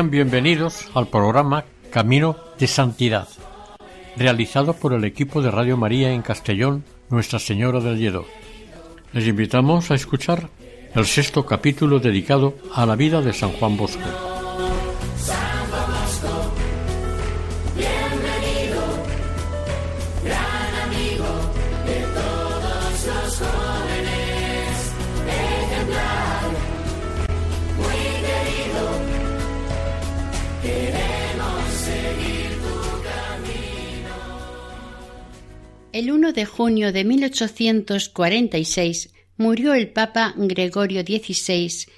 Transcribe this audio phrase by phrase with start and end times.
[0.00, 3.28] Sean bienvenidos al programa Camino de Santidad,
[4.16, 8.24] realizado por el equipo de Radio María en Castellón, Nuestra Señora del Lledó.
[9.12, 10.48] Les invitamos a escuchar
[10.94, 14.29] el sexto capítulo dedicado a la vida de San Juan Bosco.
[36.30, 41.88] El 1 de junio de 1846 murió el Papa Gregorio XVI,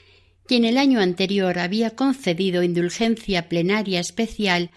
[0.46, 4.70] quien el año anterior había concedido indulgencia plenaria especial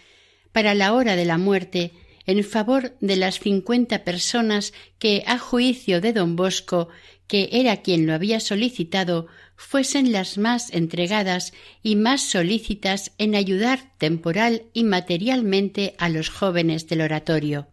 [0.52, 1.94] para la hora de la muerte
[2.26, 6.90] en favor de las cincuenta personas que, a juicio de don Bosco,
[7.26, 13.94] que era quien lo había solicitado, fuesen las más entregadas y más solícitas en ayudar
[14.00, 17.70] temporal y materialmente a los jóvenes del oratorio.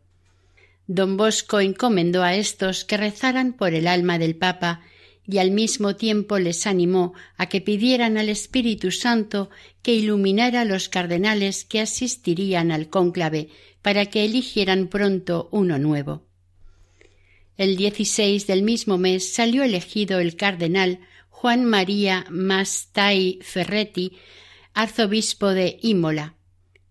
[0.86, 4.82] Don Bosco encomendó a estos que rezaran por el alma del Papa
[5.26, 9.50] y al mismo tiempo les animó a que pidieran al Espíritu Santo
[9.82, 13.48] que iluminara a los cardenales que asistirían al cónclave
[13.82, 16.26] para que eligieran pronto uno nuevo.
[17.56, 20.98] El 16 del mismo mes salió elegido el cardenal
[21.30, 24.18] Juan María Mastai Ferretti,
[24.74, 26.34] arzobispo de Imola,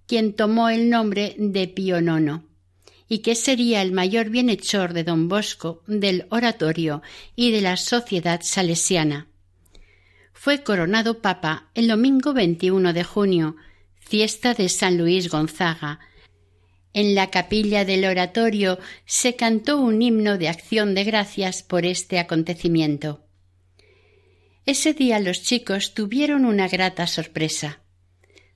[0.08, 2.51] quien tomó el nombre de Pío IX
[3.14, 7.02] y que sería el mayor bienhechor de don Bosco, del oratorio
[7.36, 9.28] y de la sociedad salesiana.
[10.32, 13.58] Fue coronado papa el domingo 21 de junio,
[14.00, 16.00] fiesta de San Luis Gonzaga.
[16.94, 22.18] En la capilla del oratorio se cantó un himno de acción de gracias por este
[22.18, 23.26] acontecimiento.
[24.66, 27.82] Ese día los chicos tuvieron una grata sorpresa.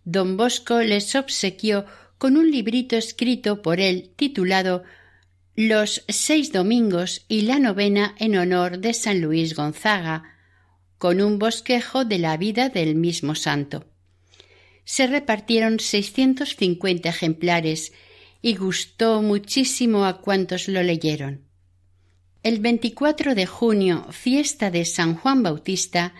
[0.05, 1.85] Don Bosco les obsequió
[2.17, 4.83] con un librito escrito por él titulado
[5.55, 10.35] Los seis domingos y la novena en honor de San Luis Gonzaga,
[10.97, 13.85] con un bosquejo de la vida del mismo santo.
[14.85, 17.91] Se repartieron seiscientos cincuenta ejemplares
[18.41, 21.41] y gustó muchísimo a cuantos lo leyeron.
[22.43, 26.13] El 24 de junio, fiesta de San Juan Bautista,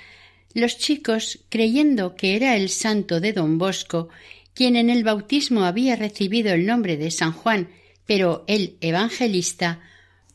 [0.55, 4.09] los chicos, creyendo que era el santo de don Bosco
[4.55, 7.69] quien en el bautismo había recibido el nombre de San Juan,
[8.07, 9.81] pero el evangelista,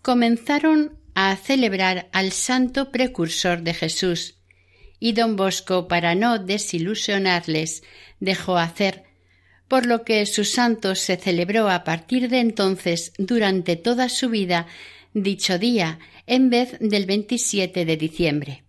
[0.03, 4.37] comenzaron a celebrar al santo precursor de Jesús,
[5.01, 7.83] y don Bosco, para no desilusionarles,
[8.21, 9.05] dejó hacer,
[9.67, 14.67] por lo que su santo se celebró a partir de entonces durante toda su vida
[15.15, 18.65] dicho día en vez del 27 de diciembre.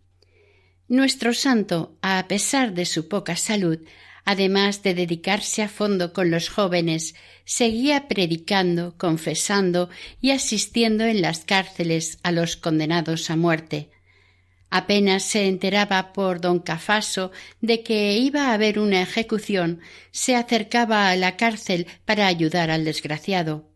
[0.88, 3.80] Nuestro santo, a pesar de su poca salud,
[4.26, 7.16] además de dedicarse a fondo con los jóvenes,
[7.46, 9.90] seguía predicando, confesando
[10.22, 13.90] y asistiendo en las cárceles a los condenados a muerte.
[14.70, 19.82] Apenas se enteraba por don Cafaso de que iba a haber una ejecución,
[20.12, 23.70] se acercaba a la cárcel para ayudar al desgraciado.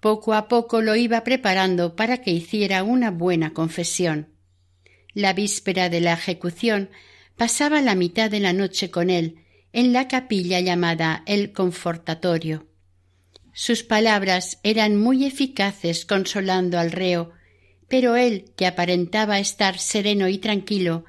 [0.00, 4.28] Poco a poco lo iba preparando para que hiciera una buena confesión.
[5.14, 6.90] La víspera de la ejecución
[7.36, 9.44] pasaba la mitad de la noche con él,
[9.78, 12.66] en la capilla llamada el Confortatorio.
[13.52, 17.30] Sus palabras eran muy eficaces consolando al reo,
[17.86, 21.04] pero él, que aparentaba estar sereno y tranquilo,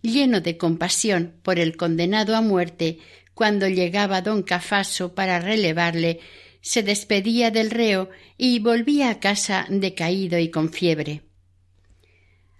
[0.00, 2.98] lleno de compasión por el condenado a muerte,
[3.34, 6.20] cuando llegaba don Cafaso para relevarle,
[6.62, 11.24] se despedía del reo y volvía a casa decaído y con fiebre.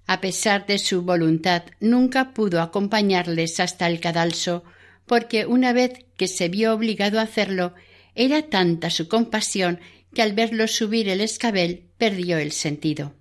[0.06, 4.62] A pesar de su voluntad, nunca pudo acompañarles hasta el cadalso,
[5.06, 7.74] porque una vez que se vio obligado a hacerlo,
[8.14, 9.80] era tanta su compasión
[10.14, 13.14] que al verlo subir el escabel perdió el sentido.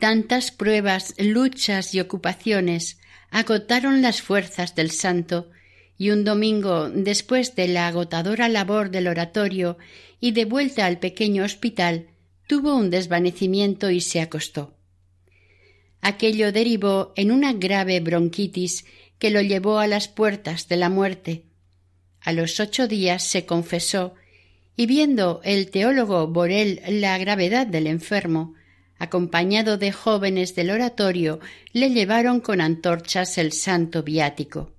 [0.00, 2.98] Tantas pruebas, luchas y ocupaciones
[3.30, 5.50] agotaron las fuerzas del santo,
[5.96, 9.76] y un domingo, después de la agotadora labor del oratorio
[10.18, 12.08] y de vuelta al pequeño hospital,
[12.46, 14.74] tuvo un desvanecimiento y se acostó.
[16.00, 18.86] Aquello derivó en una grave bronquitis
[19.20, 21.44] que lo llevó a las puertas de la muerte.
[22.20, 24.14] A los ocho días se confesó
[24.76, 28.54] y viendo el teólogo Borel la gravedad del enfermo,
[28.98, 31.38] acompañado de jóvenes del oratorio,
[31.72, 34.72] le llevaron con antorchas el santo viático.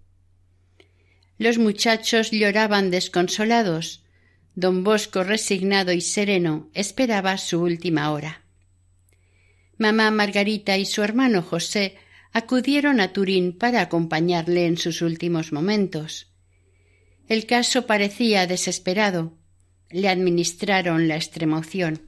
[1.37, 4.03] Los muchachos lloraban desconsolados.
[4.55, 8.41] Don Bosco, resignado y sereno, esperaba su última hora.
[9.77, 11.95] Mamá Margarita y su hermano José
[12.33, 16.31] acudieron a Turín para acompañarle en sus últimos momentos.
[17.27, 19.37] El caso parecía desesperado.
[19.89, 22.01] Le administraron la extremoción.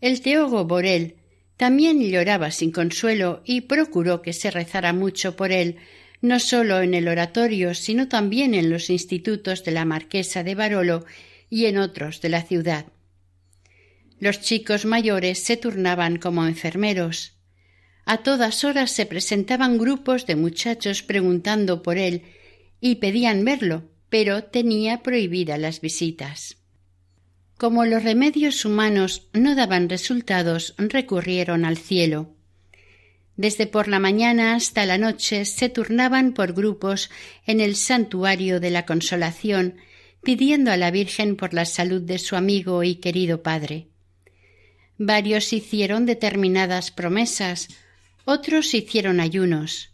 [0.00, 1.16] El teólogo Borel
[1.56, 5.76] también lloraba sin consuelo y procuró que se rezara mucho por él,
[6.22, 11.04] no sólo en el oratorio, sino también en los institutos de la marquesa de Barolo
[11.50, 12.86] y en otros de la ciudad.
[14.18, 17.39] Los chicos mayores se turnaban como enfermeros.
[18.12, 22.24] A todas horas se presentaban grupos de muchachos preguntando por él
[22.80, 26.56] y pedían verlo, pero tenía prohibidas las visitas.
[27.56, 32.34] Como los remedios humanos no daban resultados, recurrieron al cielo.
[33.36, 37.10] Desde por la mañana hasta la noche se turnaban por grupos
[37.46, 39.76] en el santuario de la Consolación,
[40.24, 43.86] pidiendo a la Virgen por la salud de su amigo y querido padre.
[44.98, 47.68] Varios hicieron determinadas promesas,
[48.30, 49.90] otros hicieron ayunos.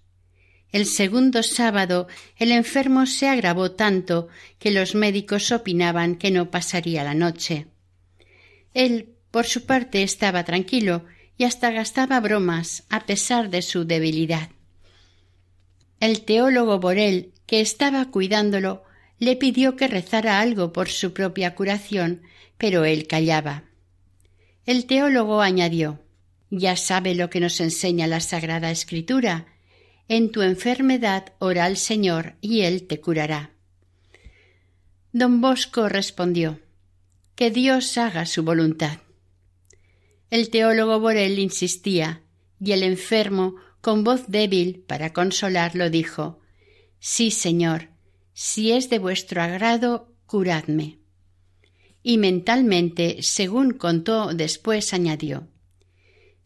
[0.71, 2.07] El segundo sábado
[2.37, 4.29] el enfermo se agravó tanto
[4.59, 7.67] que los médicos opinaban que no pasaría la noche.
[8.75, 11.05] Él, por su parte, estaba tranquilo
[11.39, 14.51] y hasta gastaba bromas a pesar de su debilidad.
[15.99, 18.85] El teólogo Borel, que estaba cuidándolo,
[19.19, 22.23] le pidió que rezara algo por su propia curación,
[22.59, 23.65] pero él callaba.
[24.67, 26.06] El teólogo añadió
[26.59, 29.47] Ya sabe lo que nos enseña la Sagrada Escritura.
[30.09, 33.51] En tu enfermedad ora al Señor y Él te curará.
[35.13, 36.59] Don Bosco respondió
[37.35, 39.01] Que Dios haga su voluntad.
[40.31, 42.23] El teólogo Borel insistía,
[42.59, 46.41] y el enfermo, con voz débil, para consolarlo, dijo
[47.01, 47.91] Sí, Señor,
[48.33, 51.01] si es de vuestro agrado, curadme
[52.03, 55.49] y mentalmente, según contó después, añadió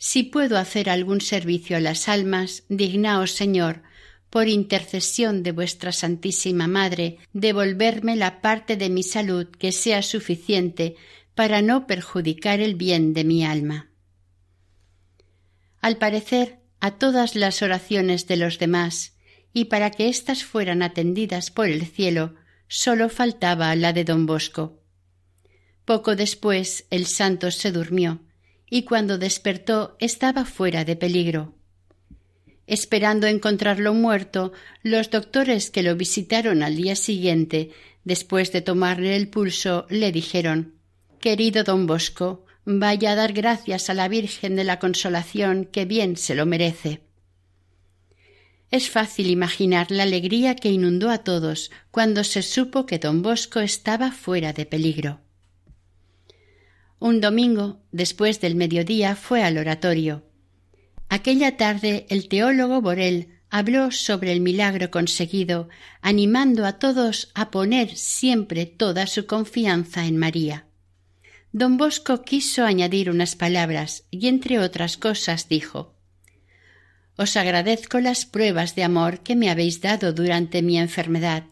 [0.02, 3.82] Si puedo hacer algún servicio a las almas, dignaos, Señor,
[4.31, 10.97] por intercesión de vuestra Santísima Madre, devolverme la parte de mi salud que sea suficiente
[11.35, 13.91] para no perjudicar el bien de mi alma.
[15.82, 19.19] Al parecer, a todas las oraciones de los demás,
[19.52, 22.37] y para que éstas fueran atendidas por el cielo,
[22.69, 24.81] sólo faltaba la de don Bosco.
[25.85, 28.23] Poco después el santo se durmió
[28.70, 31.55] y cuando despertó estaba fuera de peligro.
[32.67, 34.52] Esperando encontrarlo muerto,
[34.84, 37.72] los doctores que lo visitaron al día siguiente,
[38.05, 40.75] después de tomarle el pulso, le dijeron
[41.18, 46.16] Querido don Bosco, vaya a dar gracias a la Virgen de la Consolación, que bien
[46.16, 47.02] se lo merece.
[48.71, 53.59] Es fácil imaginar la alegría que inundó a todos cuando se supo que don Bosco
[53.59, 55.21] estaba fuera de peligro.
[57.00, 60.23] Un domingo, después del mediodía, fue al oratorio.
[61.09, 65.71] Aquella tarde el teólogo Borel habló sobre el milagro conseguido,
[66.02, 70.66] animando a todos a poner siempre toda su confianza en María.
[71.52, 75.95] Don Bosco quiso añadir unas palabras y entre otras cosas dijo
[77.16, 81.45] Os agradezco las pruebas de amor que me habéis dado durante mi enfermedad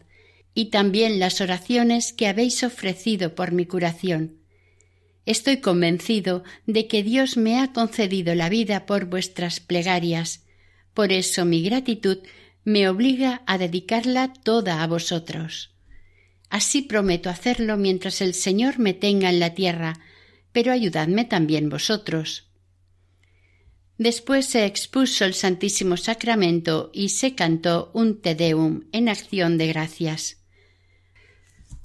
[0.53, 4.38] y también las oraciones que habéis ofrecido por mi curación
[5.29, 10.47] Estoy convencido de que Dios me ha concedido la vida por vuestras plegarias.
[10.95, 12.17] Por eso mi gratitud
[12.63, 15.75] me obliga a dedicarla toda a vosotros.
[16.49, 19.99] Así prometo hacerlo mientras el Señor me tenga en la tierra,
[20.51, 22.49] pero ayudadme también vosotros.
[23.99, 29.67] Después se expuso el Santísimo Sacramento y se cantó un Te Deum en acción de
[29.67, 30.38] gracias.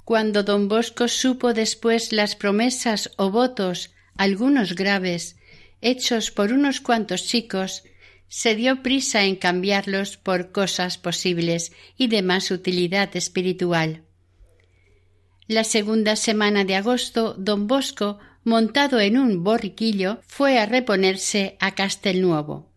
[0.05, 5.35] Cuando don Bosco supo después las promesas o votos, algunos graves,
[5.81, 7.83] hechos por unos cuantos chicos,
[8.27, 14.03] se dio prisa en cambiarlos por cosas posibles y de más utilidad espiritual.
[15.47, 21.73] La segunda semana de agosto, don Bosco, montado en un borriquillo, fue a reponerse a
[21.73, 22.71] Castelnuovo.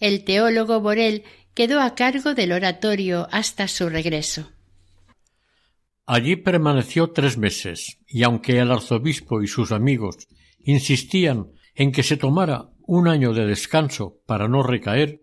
[0.00, 1.22] El teólogo Borel
[1.54, 4.50] quedó a cargo del oratorio hasta su regreso.
[6.12, 10.26] Allí permaneció tres meses, y aunque el arzobispo y sus amigos
[10.58, 15.20] insistían en que se tomara un año de descanso para no recaer,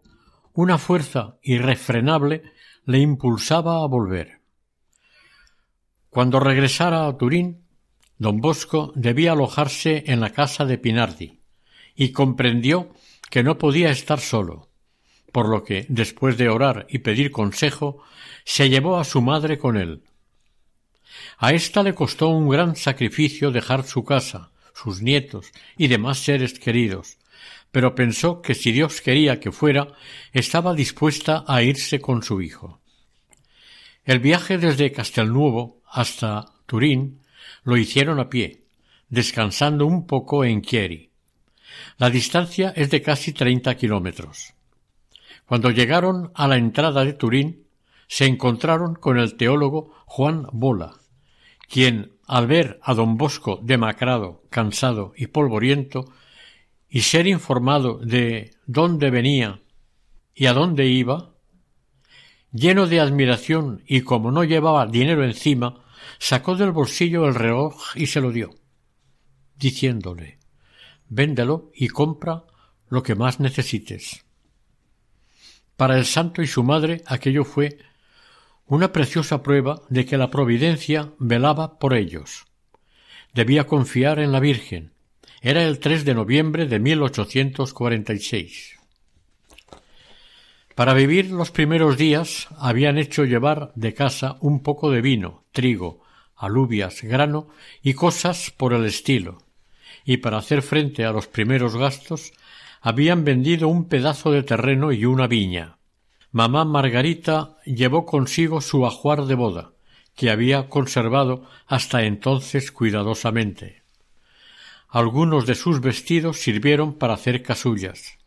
[0.53, 2.43] una fuerza irrefrenable
[2.85, 4.39] le impulsaba a volver.
[6.09, 7.67] Cuando regresara a Turín,
[8.17, 11.41] don Bosco debía alojarse en la casa de Pinardi,
[11.95, 12.93] y comprendió
[13.29, 14.69] que no podía estar solo,
[15.33, 18.01] por lo que, después de orar y pedir consejo,
[18.45, 20.03] se llevó a su madre con él.
[21.37, 26.59] A ésta le costó un gran sacrificio dejar su casa, sus nietos y demás seres
[26.59, 27.17] queridos,
[27.71, 29.87] pero pensó que si Dios quería que fuera,
[30.33, 32.81] estaba dispuesta a irse con su hijo.
[34.05, 37.21] El viaje desde Castelnuovo hasta Turín
[37.63, 38.63] lo hicieron a pie,
[39.09, 41.11] descansando un poco en Chieri.
[41.97, 44.53] La distancia es de casi treinta kilómetros.
[45.45, 47.67] Cuando llegaron a la entrada de Turín,
[48.07, 50.93] se encontraron con el teólogo Juan Bola,
[51.67, 56.05] quien, al ver a don Bosco demacrado, cansado y polvoriento,
[56.89, 59.61] y ser informado de dónde venía
[60.33, 61.35] y a dónde iba,
[62.51, 65.83] lleno de admiración y como no llevaba dinero encima,
[66.19, 68.55] sacó del bolsillo el reloj y se lo dio,
[69.55, 70.37] diciéndole
[71.09, 72.43] Véndelo y compra
[72.89, 74.25] lo que más necesites.
[75.77, 77.77] Para el santo y su madre aquello fue
[78.67, 82.45] una preciosa prueba de que la providencia velaba por ellos.
[83.33, 84.91] Debía confiar en la Virgen.
[85.41, 88.77] Era el 3 de noviembre de 1846.
[90.75, 96.03] Para vivir los primeros días habían hecho llevar de casa un poco de vino, trigo,
[96.35, 97.47] alubias, grano
[97.81, 99.39] y cosas por el estilo,
[100.05, 102.31] y para hacer frente a los primeros gastos
[102.81, 105.76] habían vendido un pedazo de terreno y una viña.
[106.31, 109.71] Mamá Margarita llevó consigo su ajuar de boda,
[110.15, 113.83] que había conservado hasta entonces cuidadosamente.
[114.89, 118.17] Algunos de sus vestidos sirvieron para hacer casullas.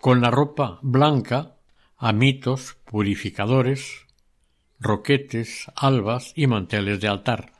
[0.00, 1.56] Con la ropa blanca,
[1.96, 4.06] amitos, purificadores,
[4.80, 7.52] roquetes, albas y manteles de altar.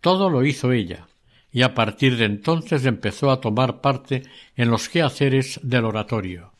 [0.00, 1.08] Todo lo hizo ella,
[1.50, 4.22] y a partir de entonces empezó a tomar parte
[4.54, 6.52] en los quehaceres del oratorio.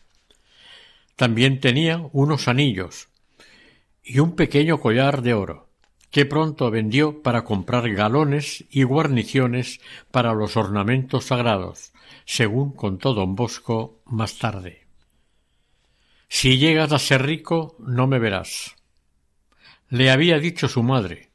[1.17, 3.09] También tenía unos anillos
[4.03, 5.69] y un pequeño collar de oro,
[6.11, 9.81] que pronto vendió para comprar galones y guarniciones
[10.11, 11.93] para los ornamentos sagrados,
[12.25, 14.87] según contó don Bosco más tarde.
[16.29, 18.77] Si llegas a ser rico, no me verás
[19.89, 21.31] le había dicho su madre,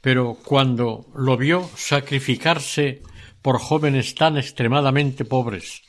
[0.00, 3.02] pero cuando lo vio sacrificarse
[3.42, 5.82] por jóvenes tan extremadamente pobres,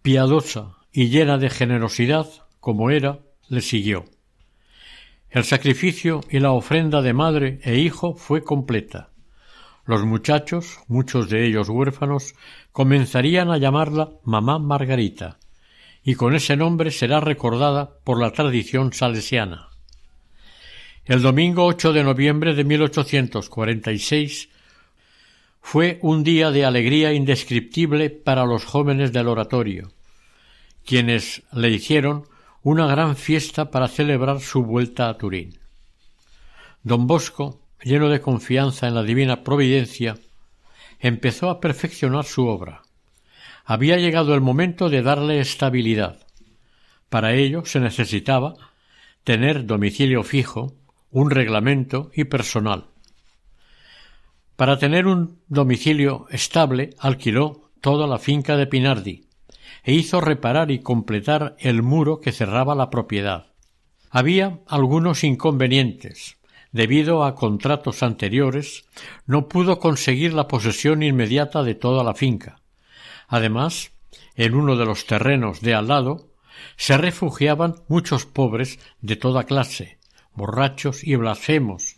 [0.00, 2.26] piadosa y llena de generosidad
[2.60, 4.04] como era, le siguió.
[5.30, 9.08] El sacrificio y la ofrenda de madre e hijo fue completa.
[9.84, 12.34] Los muchachos, muchos de ellos huérfanos,
[12.70, 15.38] comenzarían a llamarla mamá Margarita,
[16.04, 19.70] y con ese nombre será recordada por la tradición salesiana.
[21.04, 24.50] El domingo 8 de noviembre de 1846
[25.60, 29.90] fue un día de alegría indescriptible para los jóvenes del oratorio,
[30.84, 32.24] quienes le hicieron
[32.62, 35.58] una gran fiesta para celebrar su vuelta a Turín.
[36.82, 40.16] Don Bosco, lleno de confianza en la divina providencia,
[41.00, 42.82] empezó a perfeccionar su obra.
[43.64, 46.18] Había llegado el momento de darle estabilidad.
[47.08, 48.54] Para ello se necesitaba
[49.24, 50.74] tener domicilio fijo,
[51.10, 52.86] un reglamento y personal.
[54.56, 59.31] Para tener un domicilio estable alquiló toda la finca de Pinardi
[59.84, 63.46] e hizo reparar y completar el muro que cerraba la propiedad.
[64.10, 66.36] Había algunos inconvenientes.
[66.70, 68.84] Debido a contratos anteriores,
[69.26, 72.60] no pudo conseguir la posesión inmediata de toda la finca.
[73.28, 73.92] Además,
[74.36, 76.28] en uno de los terrenos de al lado
[76.76, 79.98] se refugiaban muchos pobres de toda clase,
[80.34, 81.96] borrachos y blasfemos,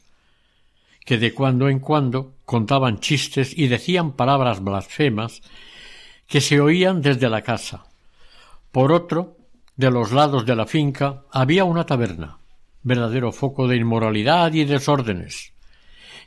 [1.04, 5.42] que de cuando en cuando contaban chistes y decían palabras blasfemas
[6.26, 7.84] que se oían desde la casa.
[8.72, 9.36] Por otro,
[9.76, 12.38] de los lados de la finca había una taberna,
[12.82, 15.52] verdadero foco de inmoralidad y desórdenes,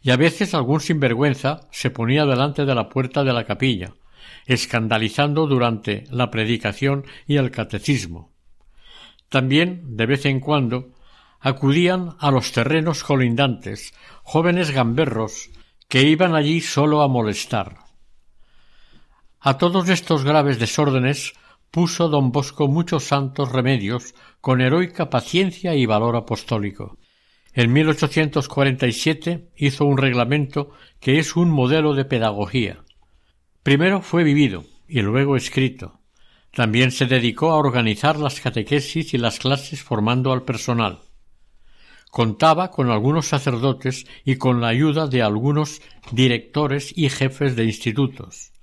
[0.02, 3.94] y a veces algún sinvergüenza se ponía delante de la puerta de la capilla,
[4.46, 8.32] escandalizando durante la predicación y el catecismo.
[9.30, 10.94] También, de vez en cuando,
[11.40, 15.50] acudían a los terrenos colindantes jóvenes gamberros
[15.88, 17.87] que iban allí solo a molestar.
[19.40, 21.34] A todos estos graves desórdenes
[21.70, 26.98] puso don Bosco muchos santos remedios con heroica paciencia y valor apostólico.
[27.54, 32.84] En 1847 hizo un reglamento que es un modelo de pedagogía.
[33.62, 36.00] Primero fue vivido y luego escrito.
[36.52, 41.02] También se dedicó a organizar las catequesis y las clases formando al personal.
[42.10, 48.54] Contaba con algunos sacerdotes y con la ayuda de algunos directores y jefes de institutos.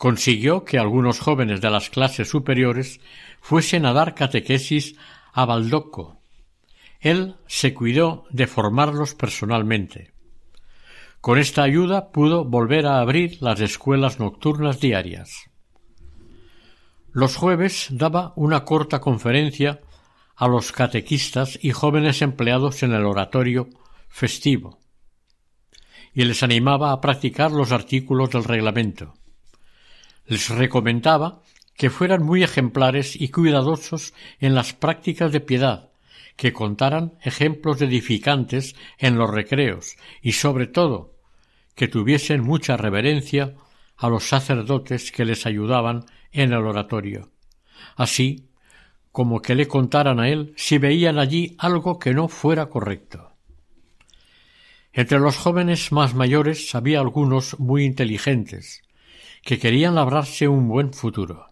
[0.00, 3.02] Consiguió que algunos jóvenes de las clases superiores
[3.42, 4.96] fuesen a dar catequesis
[5.34, 6.22] a Baldoco,
[7.00, 10.14] él se cuidó de formarlos personalmente.
[11.20, 15.50] Con esta ayuda pudo volver a abrir las escuelas nocturnas diarias.
[17.12, 19.82] Los jueves daba una corta conferencia
[20.34, 23.68] a los catequistas y jóvenes empleados en el oratorio
[24.08, 24.78] festivo
[26.14, 29.19] y les animaba a practicar los artículos del reglamento.
[30.30, 31.42] Les recomendaba
[31.76, 35.90] que fueran muy ejemplares y cuidadosos en las prácticas de piedad
[36.36, 41.16] que contaran ejemplos edificantes en los recreos y sobre todo
[41.74, 43.56] que tuviesen mucha reverencia
[43.96, 47.32] a los sacerdotes que les ayudaban en el oratorio,
[47.96, 48.50] así
[49.10, 53.32] como que le contaran a él si veían allí algo que no fuera correcto.
[54.92, 58.82] Entre los jóvenes más mayores había algunos muy inteligentes,
[59.42, 61.48] que querían labrarse un buen futuro.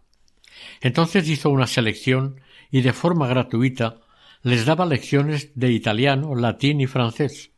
[0.80, 2.40] Entonces hizo una selección
[2.70, 4.00] y de forma gratuita
[4.42, 7.50] les daba lecciones de italiano, latín y francés.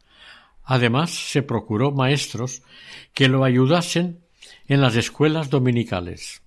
[0.64, 2.62] Además, se procuró maestros
[3.12, 4.20] que lo ayudasen
[4.66, 6.42] en las escuelas dominicales.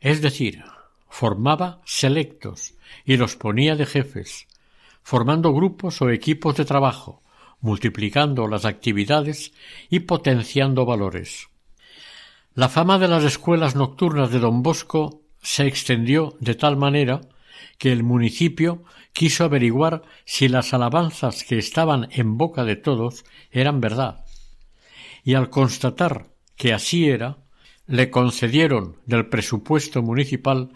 [0.00, 0.62] Es decir,
[1.08, 2.74] formaba selectos
[3.04, 4.46] y los ponía de jefes,
[5.02, 7.22] formando grupos o equipos de trabajo,
[7.60, 9.52] multiplicando las actividades
[9.90, 11.48] y potenciando valores.
[12.56, 17.20] La fama de las escuelas nocturnas de don Bosco se extendió de tal manera
[17.78, 23.80] que el municipio quiso averiguar si las alabanzas que estaban en boca de todos eran
[23.80, 24.24] verdad.
[25.24, 27.38] Y al constatar que así era,
[27.88, 30.70] le concedieron del presupuesto municipal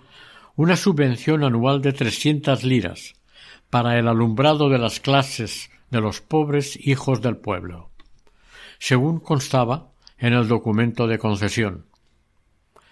[0.56, 3.14] una subvención anual de trescientas liras
[3.70, 7.90] para el alumbrado de las clases de los pobres hijos del pueblo,
[8.80, 11.86] según constaba en el documento de concesión.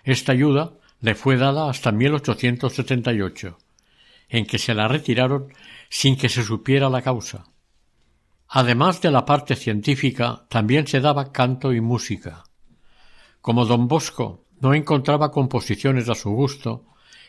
[0.04, 3.58] Esta ayuda le fue dada hasta 1878
[4.28, 5.52] en que se la retiraron
[5.88, 7.44] sin que se supiera la causa.
[8.48, 12.44] Además de la parte científica, también se daba canto y música.
[13.40, 16.86] Como don Bosco no encontraba composiciones a su gusto,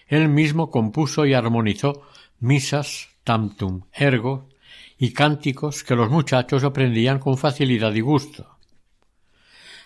[0.07, 2.03] él mismo compuso y armonizó
[2.39, 4.47] misas, tamtum, ergo
[4.97, 8.56] y cánticos que los muchachos aprendían con facilidad y gusto.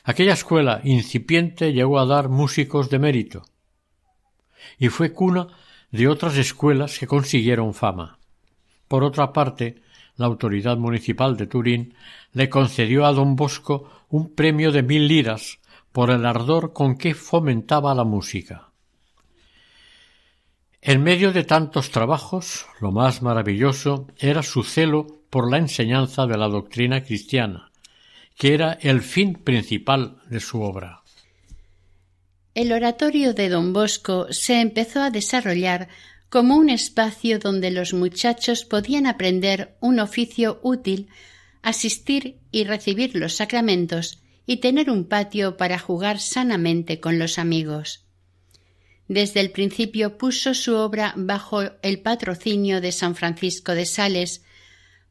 [0.04, 3.44] Aquella escuela incipiente llegó a dar músicos de mérito
[4.78, 5.48] y fue cuna
[5.92, 8.18] de otras escuelas que consiguieron fama.
[8.88, 9.82] Por otra parte,
[10.16, 11.96] la autoridad municipal de Turín
[12.34, 15.60] le concedió a don Bosco un premio de mil liras
[15.92, 18.70] por el ardor con que fomentaba la música.
[20.82, 26.38] En medio de tantos trabajos, lo más maravilloso era su celo por la enseñanza de
[26.38, 27.71] la doctrina cristiana,
[28.38, 31.02] que era el fin principal de su obra.
[32.54, 35.88] El oratorio de don Bosco se empezó a desarrollar
[36.30, 41.10] como un espacio donde los muchachos podían aprender un oficio útil,
[41.62, 48.06] asistir y recibir los sacramentos y tener un patio para jugar sanamente con los amigos.
[49.08, 54.44] Desde el principio puso su obra bajo el patrocinio de San Francisco de Sales,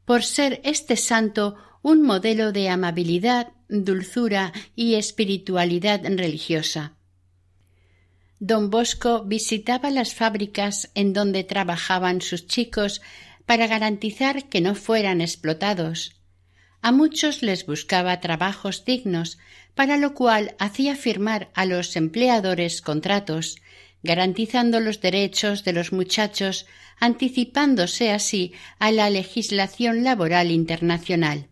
[0.06, 6.94] por ser este santo un modelo de amabilidad, dulzura y espiritualidad religiosa.
[8.38, 13.02] Don Bosco visitaba las fábricas en donde trabajaban sus chicos
[13.44, 16.16] para garantizar que no fueran explotados.
[16.80, 19.38] A muchos les buscaba trabajos dignos,
[19.74, 23.56] para lo cual hacía firmar a los empleadores contratos,
[24.02, 26.64] garantizando los derechos de los muchachos,
[26.98, 31.49] anticipándose así a la legislación laboral internacional.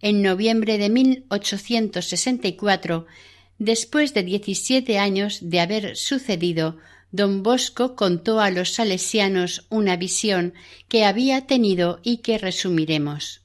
[0.00, 3.06] En noviembre de 1864
[3.60, 6.78] Después de diecisiete años de haber sucedido,
[7.12, 10.54] don Bosco contó a los salesianos una visión
[10.88, 13.42] que había tenido y que resumiremos.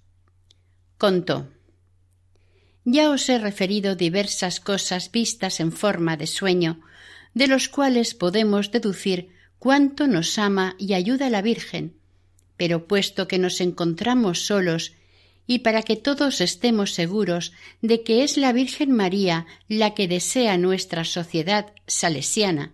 [0.98, 1.50] Contó.
[2.86, 6.80] Ya os he referido diversas cosas vistas en forma de sueño,
[7.34, 11.98] de los cuales podemos deducir cuánto nos ama y ayuda la Virgen.
[12.56, 14.94] Pero puesto que nos encontramos solos
[15.48, 20.58] y para que todos estemos seguros de que es la Virgen María la que desea
[20.58, 22.74] nuestra sociedad salesiana,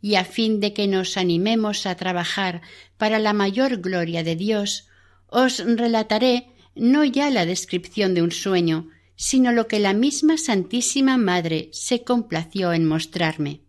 [0.00, 2.60] y a fin de que nos animemos a trabajar
[2.98, 4.88] para la mayor gloria de Dios,
[5.28, 11.16] os relataré no ya la descripción de un sueño, sino lo que la misma Santísima
[11.16, 13.60] Madre se complació en mostrarme.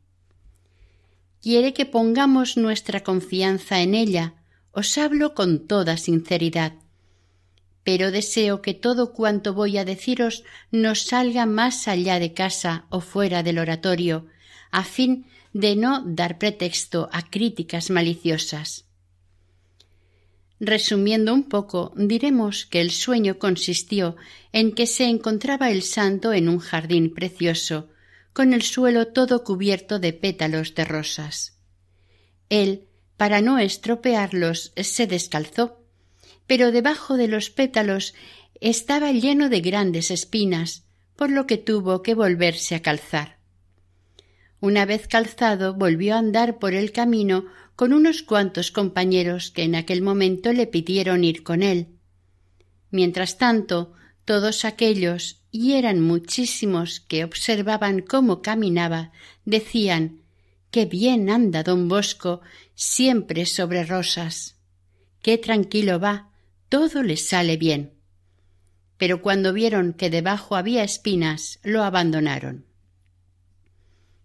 [1.42, 4.34] Quiere que pongamos nuestra confianza en ella,
[4.72, 6.74] os hablo con toda sinceridad.
[7.84, 13.02] Pero deseo que todo cuanto voy a deciros nos salga más allá de casa o
[13.02, 14.28] fuera del oratorio,
[14.72, 18.86] a fin de no dar pretexto a críticas maliciosas.
[20.60, 24.16] Resumiendo un poco, diremos que el sueño consistió
[24.54, 27.90] en que se encontraba el santo en un jardín precioso,
[28.32, 31.58] con el suelo todo cubierto de pétalos de rosas.
[32.50, 35.83] Él, para no estropearlos, se descalzó,
[36.48, 38.14] pero debajo de los pétalos
[38.60, 43.38] estaba lleno de grandes espinas, por lo que tuvo que volverse a calzar.
[44.60, 49.76] Una vez calzado volvió a andar por el camino con unos cuantos compañeros que en
[49.76, 51.88] aquel momento le pidieron ir con él.
[52.90, 53.94] Mientras tanto,
[54.26, 59.12] todos aquellos, y eran muchísimos que observaban cómo caminaba,
[59.46, 60.22] decían
[60.72, 62.42] Qué bien anda don Bosco,
[62.74, 64.58] siempre sobre rosas.
[65.22, 66.32] Qué tranquilo va,
[66.74, 67.94] todo le sale bien.
[68.98, 72.66] Pero cuando vieron que debajo había espinas, lo abandonaron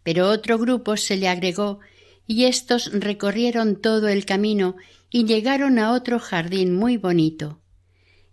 [0.09, 1.81] pero otro grupo se le agregó
[2.27, 4.77] y éstos recorrieron todo el camino
[5.11, 7.61] y llegaron a otro jardín muy bonito.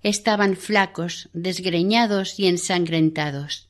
[0.02, 3.68] Estaban flacos, desgreñados y ensangrentados.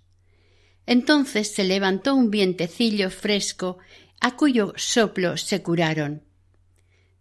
[0.85, 3.79] Entonces se levantó un vientecillo fresco
[4.21, 6.21] a cuyo soplo se curaron.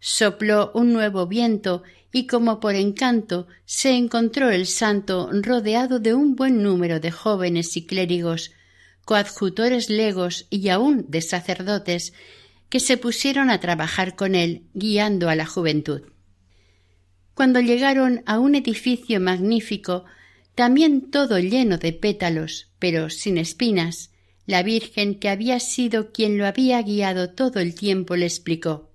[0.00, 1.82] Sopló un nuevo viento
[2.14, 7.76] y como por encanto se encontró el santo rodeado de un buen número de jóvenes
[7.76, 8.52] y clérigos
[9.04, 12.12] coadjutores legos y aun de sacerdotes,
[12.68, 16.02] que se pusieron a trabajar con él, guiando a la juventud.
[17.34, 20.04] Cuando llegaron a un edificio magnífico,
[20.54, 24.10] también todo lleno de pétalos, pero sin espinas,
[24.46, 28.90] la Virgen, que había sido quien lo había guiado todo el tiempo, le explicó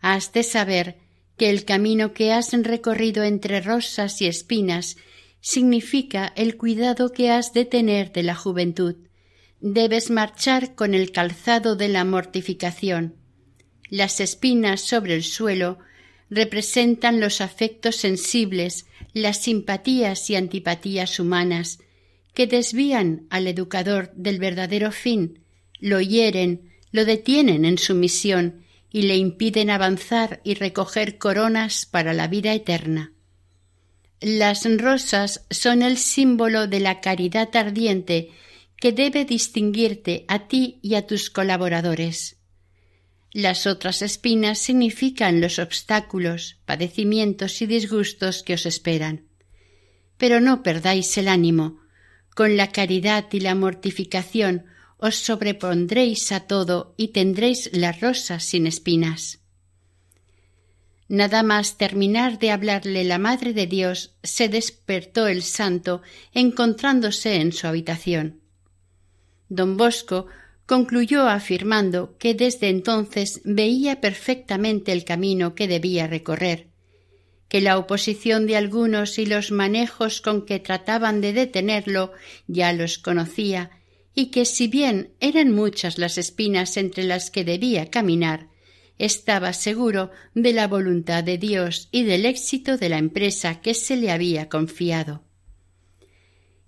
[0.00, 1.05] Has de saber
[1.36, 4.96] que el camino que has recorrido entre rosas y espinas
[5.40, 8.96] significa el cuidado que has de tener de la juventud.
[9.60, 13.14] Debes marchar con el calzado de la mortificación.
[13.88, 15.78] Las espinas sobre el suelo
[16.28, 21.78] representan los afectos sensibles, las simpatías y antipatías humanas,
[22.34, 25.44] que desvían al educador del verdadero fin,
[25.78, 28.65] lo hieren, lo detienen en su misión
[28.96, 33.12] y le impiden avanzar y recoger coronas para la vida eterna.
[34.22, 38.30] Las rosas son el símbolo de la caridad ardiente
[38.80, 42.38] que debe distinguirte a ti y a tus colaboradores.
[43.32, 49.26] Las otras espinas significan los obstáculos, padecimientos y disgustos que os esperan.
[50.16, 51.80] Pero no perdáis el ánimo.
[52.34, 54.64] Con la caridad y la mortificación
[54.98, 59.40] os sobrepondréis a todo y tendréis las rosas sin espinas.
[61.08, 67.52] Nada más terminar de hablarle la Madre de Dios, se despertó el santo, encontrándose en
[67.52, 68.40] su habitación.
[69.48, 70.26] Don Bosco
[70.66, 76.66] concluyó afirmando que desde entonces veía perfectamente el camino que debía recorrer,
[77.48, 82.12] que la oposición de algunos y los manejos con que trataban de detenerlo
[82.48, 83.70] ya los conocía,
[84.18, 88.48] y que si bien eran muchas las espinas entre las que debía caminar,
[88.98, 93.94] estaba seguro de la voluntad de Dios y del éxito de la empresa que se
[93.94, 95.22] le había confiado.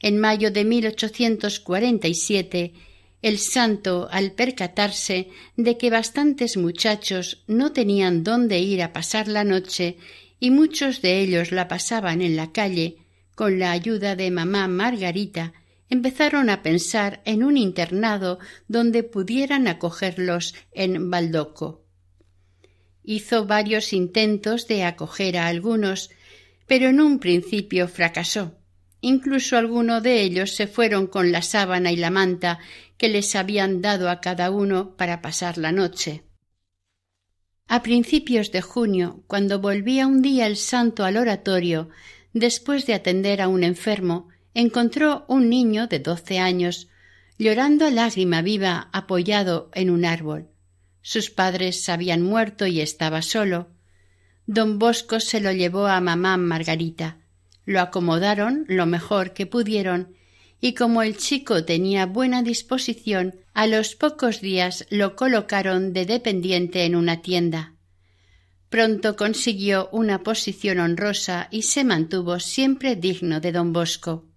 [0.01, 2.75] En mayo de 1847,
[3.23, 9.45] el santo, al percatarse de que bastantes muchachos no tenían dónde ir a pasar la
[9.45, 9.97] noche
[10.39, 12.99] y muchos de ellos la pasaban en la calle,
[13.35, 15.55] con la ayuda de mamá Margarita,
[15.91, 21.85] empezaron a pensar en un internado donde pudieran acogerlos en Baldoco.
[23.03, 26.11] Hizo varios intentos de acoger a algunos,
[26.67, 28.59] pero en un principio fracasó.
[29.01, 32.59] Incluso algunos de ellos se fueron con la sábana y la manta
[32.97, 36.25] que les habían dado a cada uno para pasar la noche.
[37.69, 41.91] A principios de junio, cuando volvía un día el santo al oratorio,
[42.33, 46.89] después de atender a un enfermo, encontró un niño de doce años
[47.39, 50.49] llorando lágrima viva apoyado en un árbol.
[51.01, 53.69] Sus padres habían muerto y estaba solo.
[54.47, 57.19] Don Bosco se lo llevó a mamá Margarita.
[57.67, 60.17] Lo acomodaron lo mejor que pudieron
[60.61, 66.85] y como el chico tenía buena disposición, a los pocos días lo colocaron de dependiente
[66.85, 67.75] en una tienda.
[68.71, 74.28] Pronto consiguió una posición honrosa y se mantuvo siempre digno de don Bosco.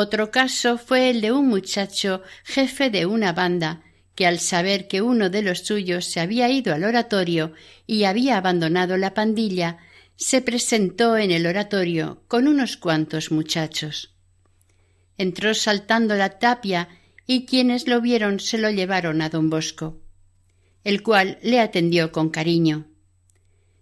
[0.00, 3.82] Otro caso fue el de un muchacho jefe de una banda
[4.14, 7.52] que al saber que uno de los suyos se había ido al oratorio
[7.84, 9.78] y había abandonado la pandilla,
[10.14, 14.14] se presentó en el oratorio con unos cuantos muchachos.
[15.16, 16.88] Entró saltando la tapia
[17.26, 20.00] y quienes lo vieron se lo llevaron a don Bosco,
[20.84, 22.86] el cual le atendió con cariño.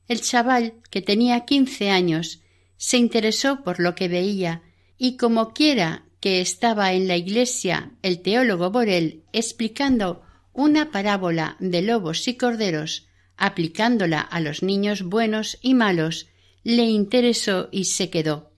[0.09, 2.41] El chaval, que tenía quince años,
[2.79, 4.63] se interesó por lo que veía
[4.97, 11.83] y como quiera que estaba en la iglesia el teólogo Borel explicando una parábola de
[11.83, 16.27] lobos y corderos aplicándola a los niños buenos y malos,
[16.65, 18.51] le interesó y se quedó.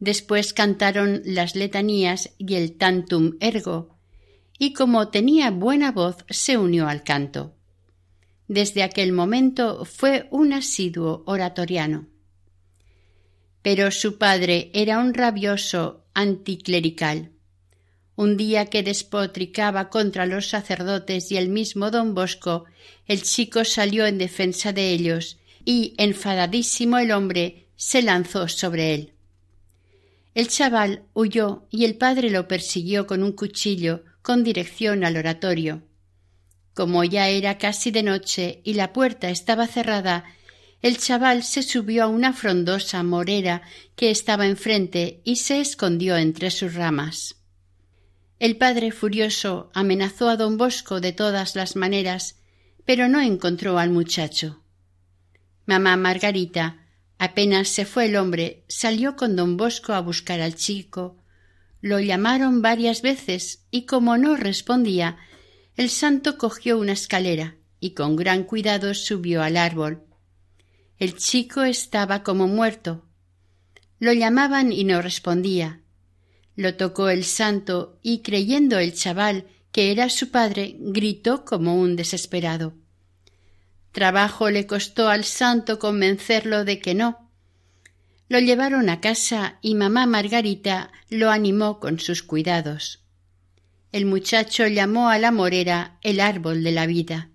[0.00, 3.98] Después cantaron las letanías y el tantum ergo,
[4.58, 7.54] y como tenía buena voz se unió al canto.
[8.48, 12.06] Desde aquel momento fue un asiduo oratoriano.
[13.60, 17.30] Pero su padre era un rabioso anticlerical.
[18.16, 22.64] Un día que despotricaba contra los sacerdotes y el mismo don Bosco,
[23.06, 29.12] el chico salió en defensa de ellos, y enfadadísimo el hombre se lanzó sobre él.
[30.34, 35.82] El chaval huyó y el padre lo persiguió con un cuchillo con dirección al oratorio.
[36.72, 40.24] Como ya era casi de noche y la puerta estaba cerrada,
[40.84, 43.62] el chaval se subió a una frondosa morera
[43.96, 47.36] que estaba enfrente y se escondió entre sus ramas.
[48.38, 52.36] El padre furioso amenazó a don Bosco de todas las maneras,
[52.84, 54.62] pero no encontró al muchacho.
[55.64, 56.84] Mamá Margarita,
[57.16, 61.16] apenas se fue el hombre, salió con don Bosco a buscar al chico.
[61.80, 65.16] Lo llamaron varias veces y como no respondía,
[65.78, 70.03] el santo cogió una escalera y con gran cuidado subió al árbol.
[71.04, 73.04] El chico estaba como muerto.
[73.98, 75.82] Lo llamaban y no respondía.
[76.56, 81.94] Lo tocó el santo y creyendo el chaval que era su padre, gritó como un
[81.94, 82.72] desesperado.
[83.92, 87.30] Trabajo le costó al santo convencerlo de que no.
[88.30, 93.04] Lo llevaron a casa y mamá Margarita lo animó con sus cuidados.
[93.92, 97.28] El muchacho llamó a la morera el árbol de la vida.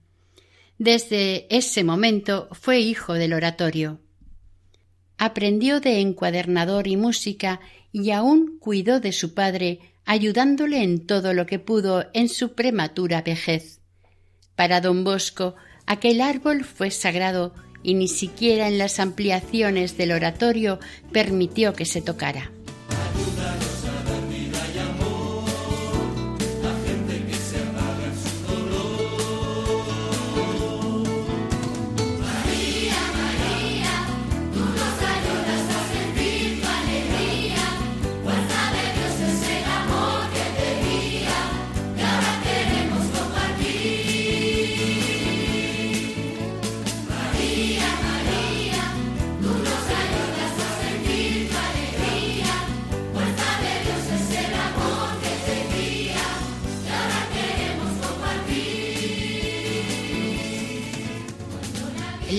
[0.79, 3.99] Desde ese momento fue hijo del oratorio.
[5.17, 7.59] Aprendió de encuadernador y música
[7.91, 13.21] y aún cuidó de su padre, ayudándole en todo lo que pudo en su prematura
[13.21, 13.81] vejez.
[14.55, 20.79] Para don Bosco aquel árbol fue sagrado y ni siquiera en las ampliaciones del oratorio
[21.11, 22.53] permitió que se tocara.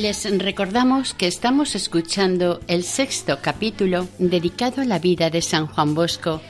[0.01, 5.95] Les recordamos que estamos escuchando el sexto capítulo dedicado a la vida de San Juan
[5.95, 6.41] Bosco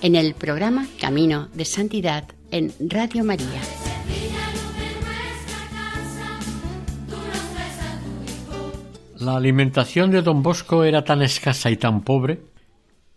[0.00, 3.60] en el programa Camino de Santidad en Radio María.
[9.18, 12.42] La alimentación de don Bosco era tan escasa y tan pobre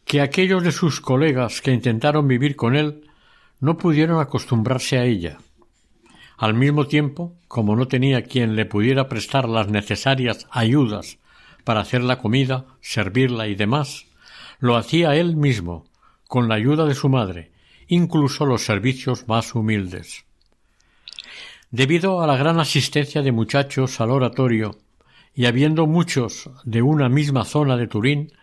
[0.05, 3.03] que aquellos de sus colegas que intentaron vivir con él
[3.59, 5.37] no pudieron acostumbrarse a ella.
[6.43, 11.17] Al mismo tiempo, como no tenía quien le pudiera prestar las necesarias ayudas
[11.63, 14.07] para hacer la comida, servirla y demás,
[14.59, 15.85] lo hacía él mismo,
[16.27, 17.53] con la ayuda de su madre,
[17.87, 20.25] incluso los servicios más humildes.
[21.71, 24.79] Debido a la gran asistencia de muchachos al oratorio
[25.33, 28.33] y habiendo muchos de una misma zona de Turín,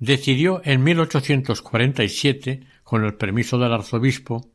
[0.00, 4.50] decidió en 1847, con el permiso del arzobispo,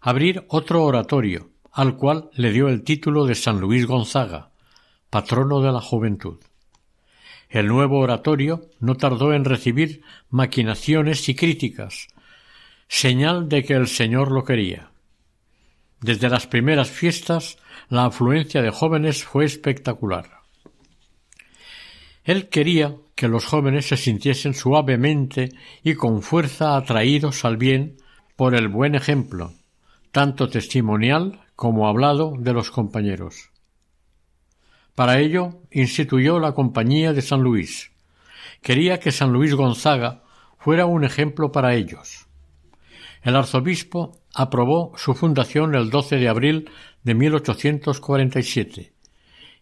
[0.00, 4.50] abrir otro oratorio, al cual le dio el título de San Luis Gonzaga,
[5.08, 6.38] patrono de la juventud.
[7.48, 12.08] El nuevo oratorio no tardó en recibir maquinaciones y críticas,
[12.88, 14.90] señal de que el Señor lo quería.
[16.00, 20.40] Desde las primeras fiestas la afluencia de jóvenes fue espectacular.
[22.24, 25.50] Él quería que los jóvenes se sintiesen suavemente
[25.82, 27.96] y con fuerza atraídos al bien
[28.36, 29.52] por el buen ejemplo,
[30.12, 33.50] tanto testimonial como hablado de los compañeros.
[34.94, 37.92] Para ello instituyó la Compañía de San Luis.
[38.62, 40.22] Quería que San Luis Gonzaga
[40.56, 42.28] fuera un ejemplo para ellos.
[43.22, 46.70] El arzobispo aprobó su fundación el 12 de abril
[47.02, 48.94] de 1847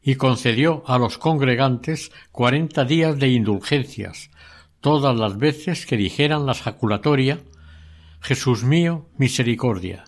[0.01, 4.31] y concedió a los congregantes cuarenta días de indulgencias,
[4.81, 7.41] todas las veces que dijeran la jaculatoria
[8.21, 10.05] Jesús mío, misericordia.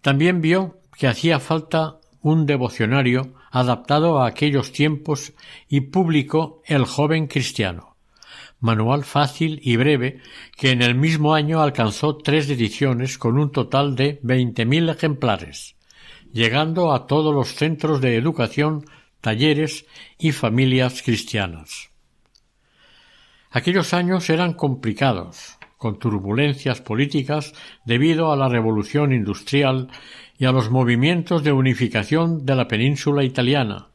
[0.00, 5.32] También vio que hacía falta un devocionario adaptado a aquellos tiempos
[5.68, 7.96] y publicó El joven cristiano,
[8.60, 10.20] manual fácil y breve
[10.56, 15.76] que en el mismo año alcanzó tres ediciones con un total de veinte mil ejemplares,
[16.32, 18.84] llegando a todos los centros de educación,
[19.20, 19.86] talleres
[20.18, 21.90] y familias cristianas.
[23.50, 29.88] Aquellos años eran complicados, con turbulencias políticas debido a la revolución industrial
[30.36, 33.88] y a los movimientos de unificación de la península italiana,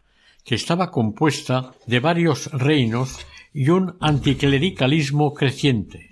[0.44, 6.10] que estaba compuesta de varios reinos y un anticlericalismo creciente.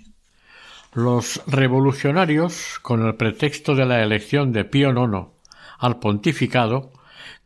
[0.92, 5.28] Los revolucionarios, con el pretexto de la elección de Pío IX
[5.78, 6.92] al pontificado,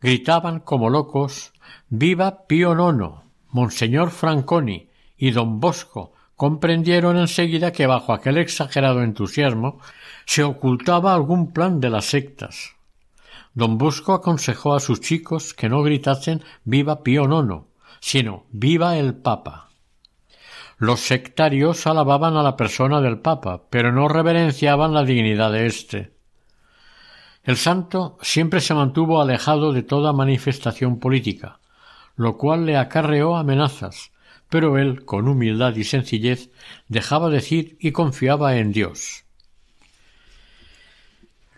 [0.01, 1.53] gritaban como locos
[1.89, 9.79] Viva Pío IX, Monseñor Franconi y don Bosco comprendieron enseguida que bajo aquel exagerado entusiasmo
[10.25, 12.75] se ocultaba algún plan de las sectas.
[13.55, 17.65] Don Bosco aconsejó a sus chicos que no gritasen Viva Pío IX,
[17.99, 19.69] sino Viva el Papa.
[20.77, 26.13] Los sectarios alababan a la persona del Papa, pero no reverenciaban la dignidad de éste.
[27.41, 31.59] El santo siempre se mantuvo alejado de toda manifestación política,
[32.15, 34.11] lo cual le acarreó amenazas,
[34.49, 36.49] pero él, con humildad y sencillez,
[36.87, 39.25] dejaba decir y confiaba en Dios.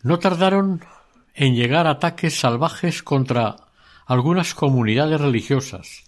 [0.02, 0.84] No tardaron
[1.36, 3.58] en llegar ataques salvajes contra
[4.06, 6.04] algunas comunidades religiosas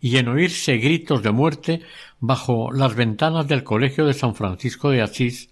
[0.00, 1.82] y en oírse gritos de muerte
[2.20, 5.50] bajo las ventanas del Colegio de San Francisco de Asís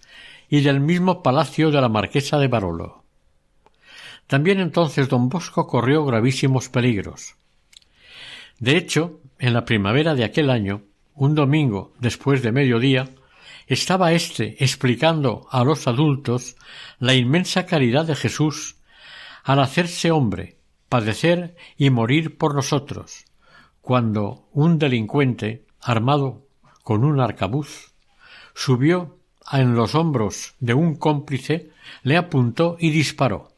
[0.49, 3.03] y del mismo palacio de la Marquesa de Barolo.
[4.27, 7.35] También entonces don Bosco corrió gravísimos peligros.
[8.59, 10.83] De hecho, en la primavera de aquel año,
[11.15, 13.09] un domingo después de mediodía,
[13.67, 16.55] estaba éste explicando a los adultos
[16.99, 18.77] la inmensa caridad de Jesús
[19.43, 20.57] al hacerse hombre,
[20.89, 23.25] padecer y morir por nosotros,
[23.81, 26.45] cuando un delincuente, armado
[26.83, 27.93] con un arcabuz,
[28.53, 29.17] subió
[29.51, 31.69] en los hombros de un cómplice,
[32.03, 33.49] le apuntó y disparó.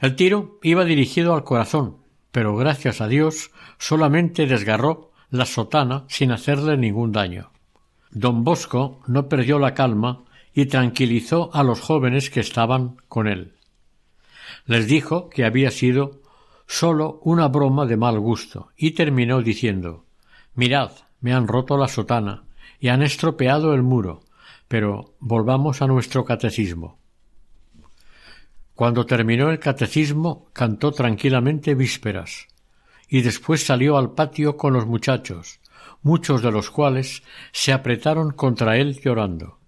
[0.00, 1.96] El tiro iba dirigido al corazón,
[2.32, 7.50] pero gracias a Dios solamente desgarró la sotana sin hacerle ningún daño.
[8.10, 13.54] Don Bosco no perdió la calma y tranquilizó a los jóvenes que estaban con él.
[14.66, 16.22] Les dijo que había sido
[16.66, 20.04] sólo una broma de mal gusto y terminó diciendo
[20.54, 22.44] Mirad, me han roto la sotana
[22.80, 24.20] y han estropeado el muro,
[24.68, 26.97] pero volvamos a nuestro catecismo.
[28.78, 32.46] Cuando terminó el catecismo cantó tranquilamente vísperas
[33.08, 35.58] y después salió al patio con los muchachos,
[36.02, 39.58] muchos de los cuales se apretaron contra él llorando.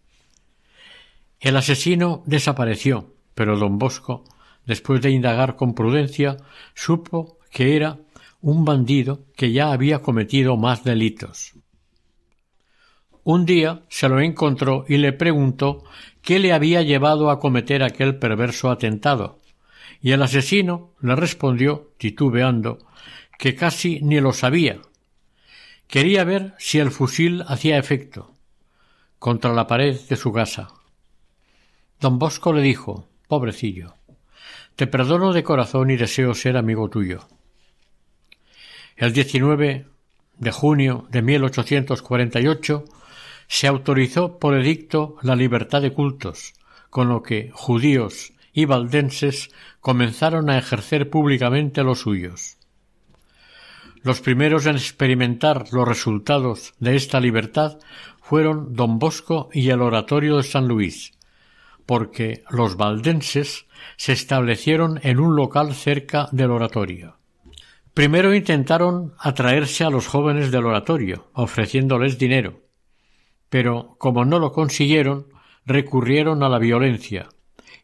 [1.40, 4.22] El asesino desapareció, pero don Bosco
[4.64, 6.36] después de indagar con prudencia,
[6.74, 7.98] supo que era
[8.40, 11.54] un bandido que ya había cometido más delitos.
[13.24, 15.84] Un día se lo encontró y le preguntó
[16.22, 19.38] qué le había llevado a cometer aquel perverso atentado,
[20.00, 22.78] y el asesino le respondió, titubeando,
[23.38, 24.80] que casi ni lo sabía.
[25.86, 28.34] Quería ver si el fusil hacía efecto
[29.18, 30.68] contra la pared de su casa.
[32.00, 33.96] Don Bosco le dijo Pobrecillo,
[34.76, 37.28] te perdono de corazón y deseo ser amigo tuyo.
[38.96, 39.86] El 19
[40.38, 42.84] de junio de 1848
[43.50, 46.54] se autorizó por edicto la libertad de cultos,
[46.88, 52.58] con lo que judíos y valdenses comenzaron a ejercer públicamente los suyos.
[54.04, 57.78] Los primeros en experimentar los resultados de esta libertad
[58.22, 61.18] fueron don Bosco y el oratorio de San Luis,
[61.86, 67.16] porque los valdenses se establecieron en un local cerca del oratorio.
[67.94, 72.69] Primero intentaron atraerse a los jóvenes del oratorio, ofreciéndoles dinero,
[73.50, 75.26] pero como no lo consiguieron,
[75.66, 77.28] recurrieron a la violencia,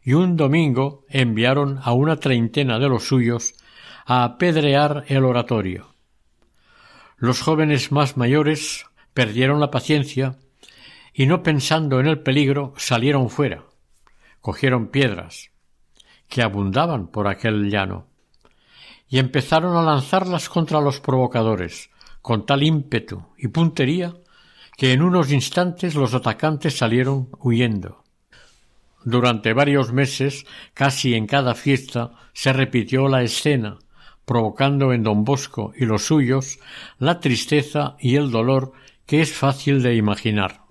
[0.01, 3.53] y un domingo enviaron a una treintena de los suyos
[4.05, 5.93] a apedrear el oratorio.
[7.17, 10.37] Los jóvenes más mayores perdieron la paciencia
[11.13, 13.65] y no pensando en el peligro salieron fuera,
[14.39, 15.51] cogieron piedras,
[16.29, 18.07] que abundaban por aquel llano,
[19.09, 21.89] y empezaron a lanzarlas contra los provocadores,
[22.21, 24.13] con tal ímpetu y puntería
[24.77, 28.03] que en unos instantes los atacantes salieron huyendo.
[29.03, 33.79] Durante varios meses, casi en cada fiesta, se repitió la escena,
[34.25, 36.59] provocando en don Bosco y los suyos
[36.99, 38.73] la tristeza y el dolor
[39.07, 40.61] que es fácil de imaginar.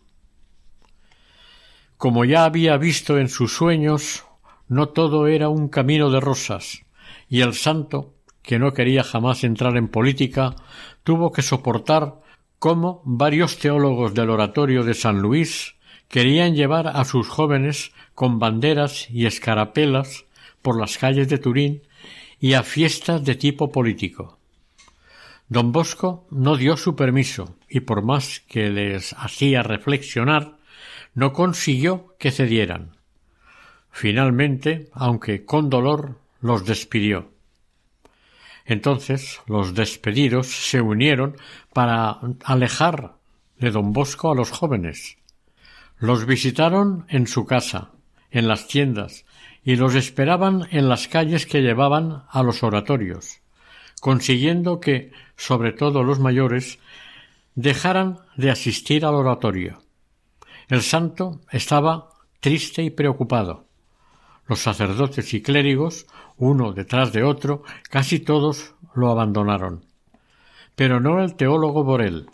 [1.96, 4.24] Como ya había visto en sus sueños,
[4.68, 6.84] no todo era un camino de rosas,
[7.28, 10.54] y el santo, que no quería jamás entrar en política,
[11.02, 12.20] tuvo que soportar
[12.59, 15.74] cómo varios teólogos del oratorio de San Luis
[16.09, 20.24] querían llevar a sus jóvenes con banderas y escarapelas
[20.62, 21.82] por las calles de Turín
[22.40, 24.38] y a fiestas de tipo político.
[25.48, 30.57] Don Bosco no dio su permiso y por más que les hacía reflexionar,
[31.14, 32.96] no consiguió que cedieran.
[33.90, 37.30] Finalmente, aunque con dolor, los despidió.
[38.66, 41.36] Entonces los despedidos se unieron
[41.72, 43.14] para alejar
[43.58, 45.16] de don Bosco a los jóvenes.
[45.98, 47.92] Los visitaron en su casa,
[48.30, 49.24] en las tiendas,
[49.64, 53.40] y los esperaban en las calles que llevaban a los oratorios,
[54.00, 56.78] consiguiendo que, sobre todo los mayores,
[57.54, 59.82] dejaran de asistir al oratorio.
[60.68, 62.10] El santo estaba
[62.40, 63.66] triste y preocupado.
[64.49, 69.84] Los sacerdotes y clérigos, uno detrás de otro, casi todos lo abandonaron.
[70.74, 72.30] Pero no el teólogo Borel,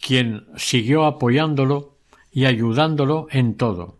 [0.00, 1.96] quien siguió apoyándolo
[2.30, 3.98] y ayudándolo en todo.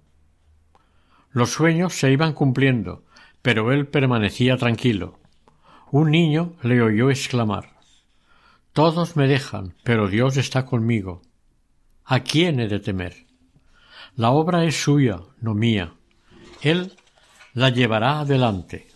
[1.31, 3.05] Los sueños se iban cumpliendo,
[3.41, 5.19] pero él permanecía tranquilo.
[5.91, 7.77] Un niño le oyó exclamar
[8.73, 11.23] Todos me dejan, pero Dios está conmigo.
[12.05, 13.27] ¿A quién he de temer?
[14.17, 15.95] La obra es suya, no mía.
[16.61, 16.97] Él
[17.55, 18.89] la llevará adelante.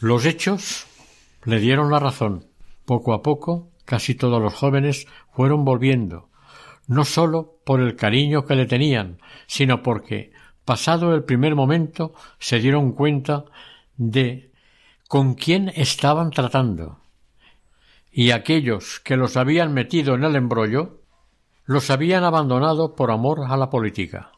[0.00, 0.86] Los hechos
[1.44, 2.46] le dieron la razón.
[2.84, 6.28] Poco a poco, casi todos los jóvenes fueron volviendo,
[6.86, 10.32] no sólo por el cariño que le tenían, sino porque
[10.64, 13.44] pasado el primer momento, se dieron cuenta
[13.96, 14.52] de
[15.08, 17.00] con quién estaban tratando.
[18.10, 21.02] Y aquellos que los habían metido en el embrollo,
[21.64, 24.33] los habían abandonado por amor a la política.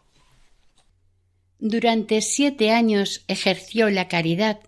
[1.59, 4.61] Durante siete años ejerció la caridad,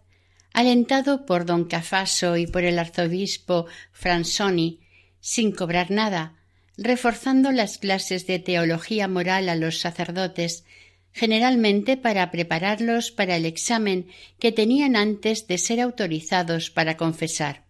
[0.53, 4.81] alentado por don Cafaso y por el arzobispo Fransoni,
[5.21, 6.35] sin cobrar nada,
[6.77, 10.65] reforzando las clases de teología moral a los sacerdotes
[11.13, 14.07] generalmente para prepararlos para el examen
[14.39, 17.68] que tenían antes de ser autorizados para confesar.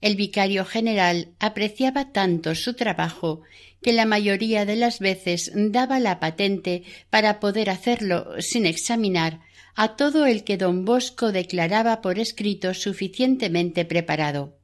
[0.00, 3.42] El vicario general apreciaba tanto su trabajo
[3.82, 9.40] que la mayoría de las veces daba la patente para poder hacerlo sin examinar
[9.74, 14.58] a todo el que don Bosco declaraba por escrito suficientemente preparado.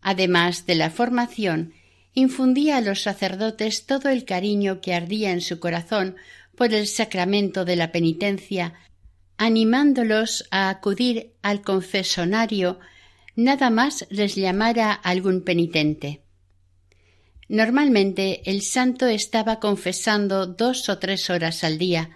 [0.00, 1.74] Además de la formación,
[2.14, 6.16] infundía a los sacerdotes todo el cariño que ardía en su corazón
[6.56, 8.74] por el sacramento de la penitencia,
[9.36, 12.78] animándolos a acudir al confesonario
[13.36, 16.22] nada más les llamara algún penitente.
[17.48, 22.10] Normalmente el santo estaba confesando dos o tres horas al día,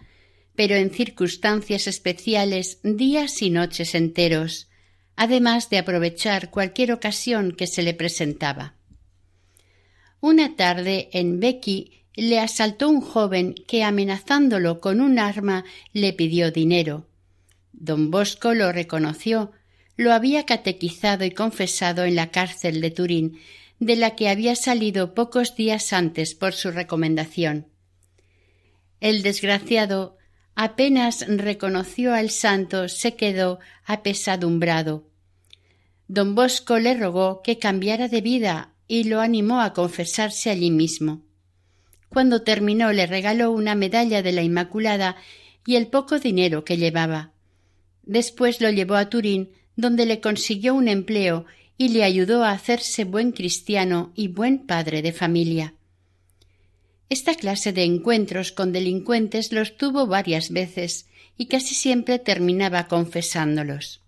[0.56, 4.68] pero en circunstancias especiales días y noches enteros,
[5.14, 8.74] además de aprovechar cualquier ocasión que se le presentaba.
[10.20, 16.50] Una tarde en Becky le asaltó un joven que amenazándolo con un arma le pidió
[16.50, 17.06] dinero.
[17.72, 19.52] Don Bosco lo reconoció,
[20.00, 23.38] lo había catequizado y confesado en la cárcel de Turín,
[23.80, 27.66] de la que había salido pocos días antes por su recomendación.
[29.00, 30.16] El desgraciado
[30.54, 35.06] apenas reconoció al santo se quedó apesadumbrado.
[36.08, 41.26] Don Bosco le rogó que cambiara de vida y lo animó a confesarse allí mismo.
[42.08, 45.16] Cuando terminó le regaló una medalla de la Inmaculada
[45.66, 47.32] y el poco dinero que llevaba.
[48.02, 53.04] Después lo llevó a Turín, donde le consiguió un empleo y le ayudó a hacerse
[53.04, 55.74] buen cristiano y buen padre de familia.
[57.08, 61.06] Esta clase de encuentros con delincuentes los tuvo varias veces
[61.36, 64.02] y casi siempre terminaba confesándolos.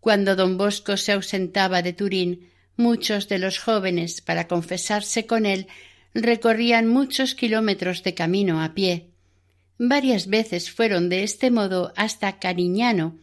[0.00, 5.66] Cuando don Bosco se ausentaba de Turín, muchos de los jóvenes, para confesarse con él,
[6.14, 9.10] recorrían muchos kilómetros de camino a pie.
[9.78, 13.16] Varias veces fueron de este modo hasta Cariñano,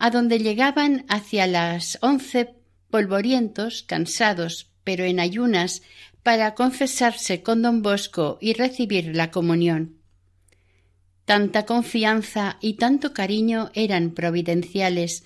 [0.00, 2.54] a donde llegaban hacia las once
[2.90, 5.82] polvorientos, cansados, pero en ayunas,
[6.22, 9.98] para confesarse con don Bosco y recibir la comunión.
[11.26, 15.24] Tanta confianza y tanto cariño eran providenciales,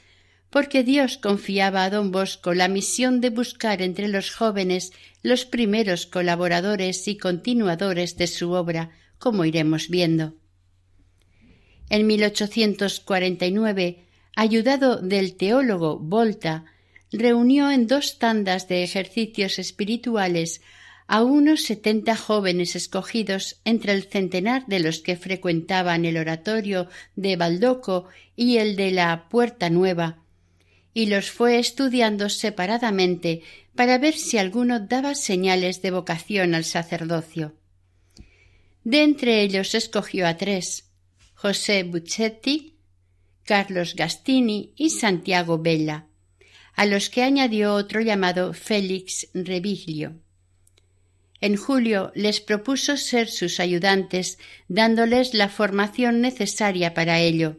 [0.51, 6.07] porque Dios confiaba a don Bosco la misión de buscar entre los jóvenes los primeros
[6.07, 10.35] colaboradores y continuadores de su obra, como iremos viendo.
[11.91, 14.04] En 1849,
[14.37, 16.65] ayudado del teólogo Volta,
[17.13, 20.61] reunió en dos tandas de ejercicios espirituales
[21.07, 27.37] a unos setenta jóvenes escogidos entre el centenar de los que frecuentaban el oratorio de
[27.37, 30.19] Baldoco y el de la Puerta Nueva,
[30.95, 33.43] y los fue estudiando separadamente
[33.75, 37.55] para ver si alguno daba señales de vocación al sacerdocio.
[38.85, 40.91] De entre ellos escogió a tres
[41.35, 41.85] José
[43.45, 46.07] Carlos Gastini y Santiago Bella,
[46.75, 50.15] a los que añadió otro llamado Félix Reviglio.
[51.41, 54.39] En julio les propuso ser sus ayudantes,
[54.69, 57.59] dándoles la formación necesaria para ello.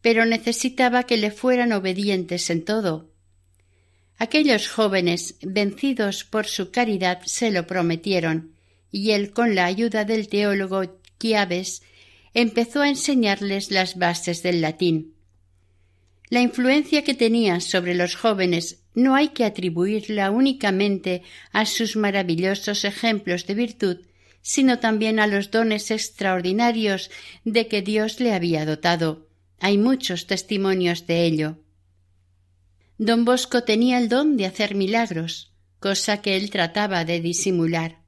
[0.00, 3.10] Pero necesitaba que le fueran obedientes en todo.
[4.16, 8.54] Aquellos jóvenes, vencidos por su caridad, se lo prometieron,
[8.90, 11.82] y él, con la ayuda del teólogo Chiaves,
[12.40, 15.14] empezó a enseñarles las bases del latín.
[16.30, 21.22] La influencia que tenía sobre los jóvenes no hay que atribuirla únicamente
[21.52, 23.96] a sus maravillosos ejemplos de virtud,
[24.42, 27.10] sino también a los dones extraordinarios
[27.44, 29.26] de que Dios le había dotado.
[29.58, 31.58] Hay muchos testimonios de ello.
[32.98, 37.98] Don Bosco tenía el don de hacer milagros, cosa que él trataba de disimular.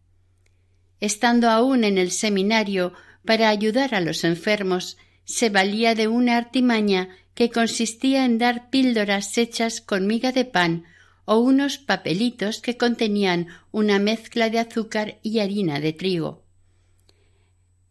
[1.00, 2.92] Estando aún en el seminario
[3.24, 9.38] para ayudar a los enfermos, se valía de una artimaña que consistía en dar píldoras
[9.38, 10.84] hechas con miga de pan
[11.24, 16.42] o unos papelitos que contenían una mezcla de azúcar y harina de trigo.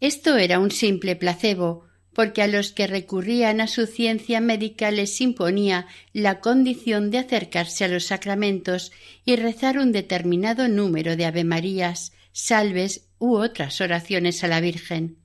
[0.01, 5.21] Esto era un simple placebo, porque a los que recurrían a su ciencia médica les
[5.21, 8.91] imponía la condición de acercarse a los sacramentos
[9.23, 15.17] y rezar un determinado número de avemarías, salves u otras oraciones a la Virgen.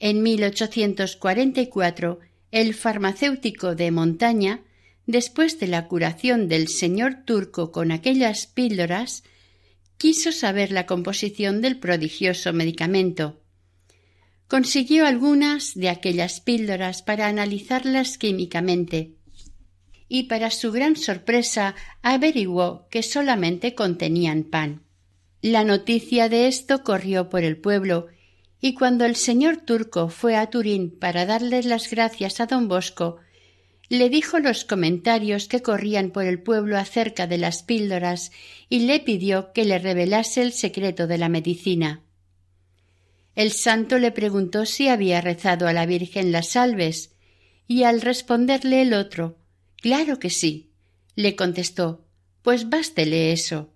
[0.00, 2.18] En 1844
[2.50, 4.62] el farmacéutico de montaña,
[5.06, 9.22] después de la curación del señor turco con aquellas píldoras,
[9.96, 13.40] quiso saber la composición del prodigioso medicamento.
[14.48, 19.14] Consiguió algunas de aquellas píldoras para analizarlas químicamente
[20.08, 24.85] y para su gran sorpresa averiguó que solamente contenían pan.
[25.42, 28.08] La noticia de esto corrió por el pueblo
[28.60, 33.18] y cuando el señor turco fue a Turín para darle las gracias a don Bosco,
[33.88, 38.32] le dijo los comentarios que corrían por el pueblo acerca de las píldoras
[38.68, 42.02] y le pidió que le revelase el secreto de la medicina.
[43.36, 47.12] El santo le preguntó si había rezado a la Virgen las salves,
[47.68, 49.38] y al responderle el otro
[49.76, 50.70] Claro que sí,
[51.14, 52.04] le contestó
[52.42, 53.75] Pues bástele eso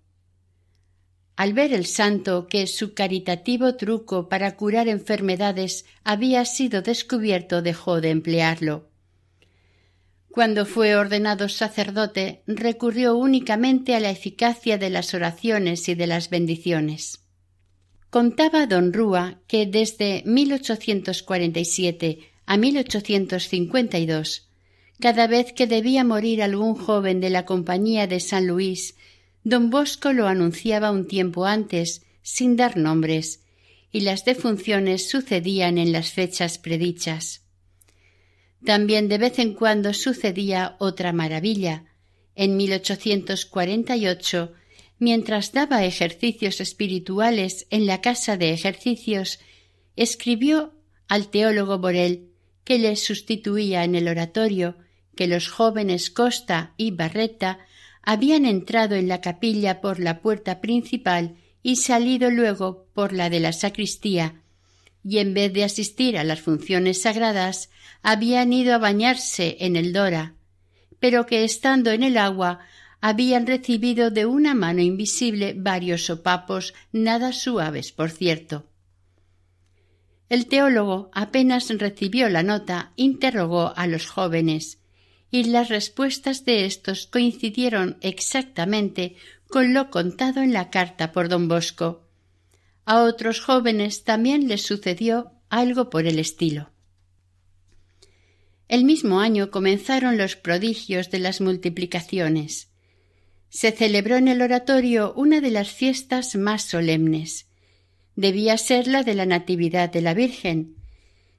[1.40, 8.02] al ver el santo que su caritativo truco para curar enfermedades había sido descubierto dejó
[8.02, 8.90] de emplearlo.
[10.28, 16.28] Cuando fue ordenado sacerdote recurrió únicamente a la eficacia de las oraciones y de las
[16.28, 17.20] bendiciones.
[18.10, 24.50] Contaba don Rúa que desde 1847 a 1852,
[25.00, 28.94] cada vez que debía morir algún joven de la Compañía de San Luis
[29.44, 33.40] Don Bosco lo anunciaba un tiempo antes, sin dar nombres,
[33.92, 37.42] y las defunciones sucedían en las fechas predichas.
[38.64, 41.84] También de vez en cuando sucedía otra maravilla.
[42.34, 44.52] En 1848,
[44.98, 49.40] mientras daba ejercicios espirituales en la casa de ejercicios,
[49.96, 50.74] escribió
[51.08, 52.28] al teólogo Borel,
[52.64, 54.76] que le sustituía en el oratorio,
[55.16, 57.58] que los jóvenes Costa y Barreta
[58.10, 63.38] habían entrado en la capilla por la puerta principal y salido luego por la de
[63.38, 64.42] la sacristía,
[65.04, 67.70] y en vez de asistir a las funciones sagradas,
[68.02, 70.34] habían ido a bañarse en el Dora,
[70.98, 72.58] pero que estando en el agua
[73.00, 78.66] habían recibido de una mano invisible varios sopapos nada suaves, por cierto.
[80.28, 84.79] El teólogo apenas recibió la nota, interrogó a los jóvenes
[85.30, 89.16] y las respuestas de éstos coincidieron exactamente
[89.48, 92.06] con lo contado en la carta por don Bosco.
[92.84, 96.70] A otros jóvenes también les sucedió algo por el estilo.
[98.68, 102.68] El mismo año comenzaron los prodigios de las multiplicaciones.
[103.48, 107.48] Se celebró en el oratorio una de las fiestas más solemnes.
[108.14, 110.76] Debía ser la de la Natividad de la Virgen,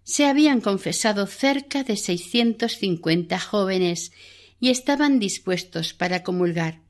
[0.03, 4.11] Se habían confesado cerca de seiscientos cincuenta jóvenes
[4.59, 6.81] y estaban dispuestos para comulgar.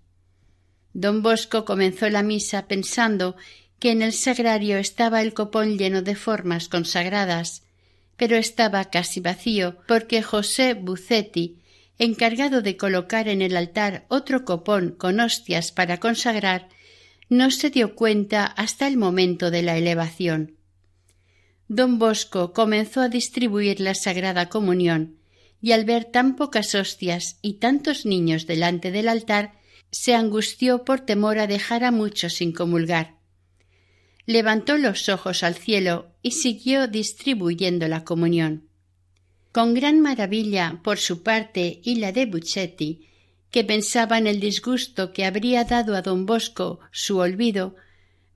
[0.93, 3.35] Don Bosco comenzó la misa pensando
[3.79, 7.63] que en el sagrario estaba el copón lleno de formas consagradas,
[8.17, 11.57] pero estaba casi vacío porque José Bucetti,
[11.97, 16.69] encargado de colocar en el altar otro copón con hostias para consagrar,
[17.29, 20.57] no se dio cuenta hasta el momento de la elevación.
[21.73, 25.15] Don Bosco comenzó a distribuir la Sagrada Comunión,
[25.61, 29.53] y al ver tan pocas hostias y tantos niños delante del altar,
[29.89, 33.15] se angustió por temor a dejar a muchos sin comulgar.
[34.25, 38.67] Levantó los ojos al cielo y siguió distribuyendo la comunión.
[39.53, 43.07] Con gran maravilla por su parte y la de Buccetti,
[43.49, 47.77] que pensaba en el disgusto que habría dado a don Bosco su olvido,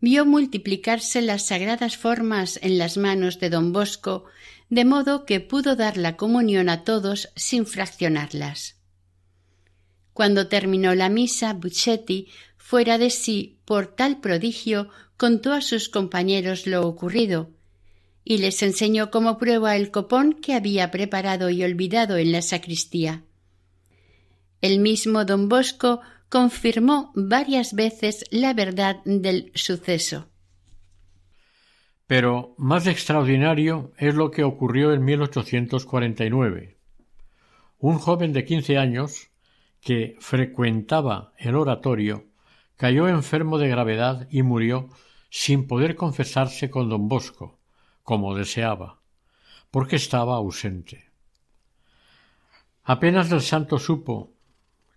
[0.06, 4.26] vio multiplicarse las sagradas formas en las manos de don Bosco,
[4.70, 8.76] de modo que pudo dar la comunión a todos sin fraccionarlas.
[10.14, 16.68] Cuando terminó la misa, Buccetti, fuera de sí por tal prodigio, contó a sus compañeros
[16.68, 17.50] lo ocurrido,
[18.24, 23.24] y les enseñó como prueba el copón que había preparado y olvidado en la sacristía.
[24.62, 26.02] El mismo don Bosco
[26.36, 30.28] confirmó varias veces la verdad del suceso.
[32.08, 36.78] Pero más extraordinario es lo que ocurrió en 1849.
[37.80, 39.30] Un joven de quince años
[39.80, 42.26] que frecuentaba el oratorio,
[42.76, 44.90] cayó enfermo de gravedad y murió
[45.30, 47.60] sin poder confesarse con don Bosco,
[48.04, 49.00] como deseaba,
[49.72, 51.12] porque estaba ausente.
[52.84, 54.35] Apenas el santo supo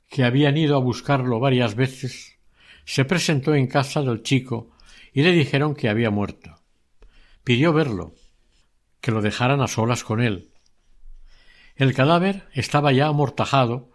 [0.09, 2.39] que habían ido a buscarlo varias veces,
[2.85, 4.71] se presentó en casa del chico
[5.13, 6.61] y le dijeron que había muerto.
[7.45, 8.15] Pidió verlo,
[9.01, 10.51] que lo dejaran a solas con él.
[11.77, 13.91] El cadáver estaba ya amortajado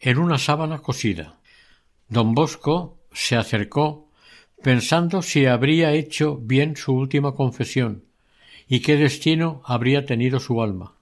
[0.00, 1.38] en una sábana cosida.
[2.08, 4.10] Don Bosco se acercó
[4.62, 8.04] pensando si habría hecho bien su última confesión
[8.66, 10.96] y qué destino habría tenido su alma.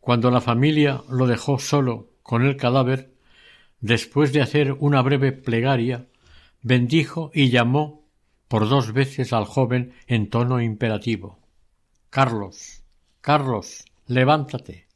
[0.00, 3.14] Cuando la familia lo dejó solo con el cadáver,
[3.80, 6.08] después de hacer una breve plegaria,
[6.60, 8.04] bendijo y llamó
[8.48, 11.38] por dos veces al joven en tono imperativo.
[12.10, 12.82] Carlos,
[13.20, 14.88] Carlos, levántate.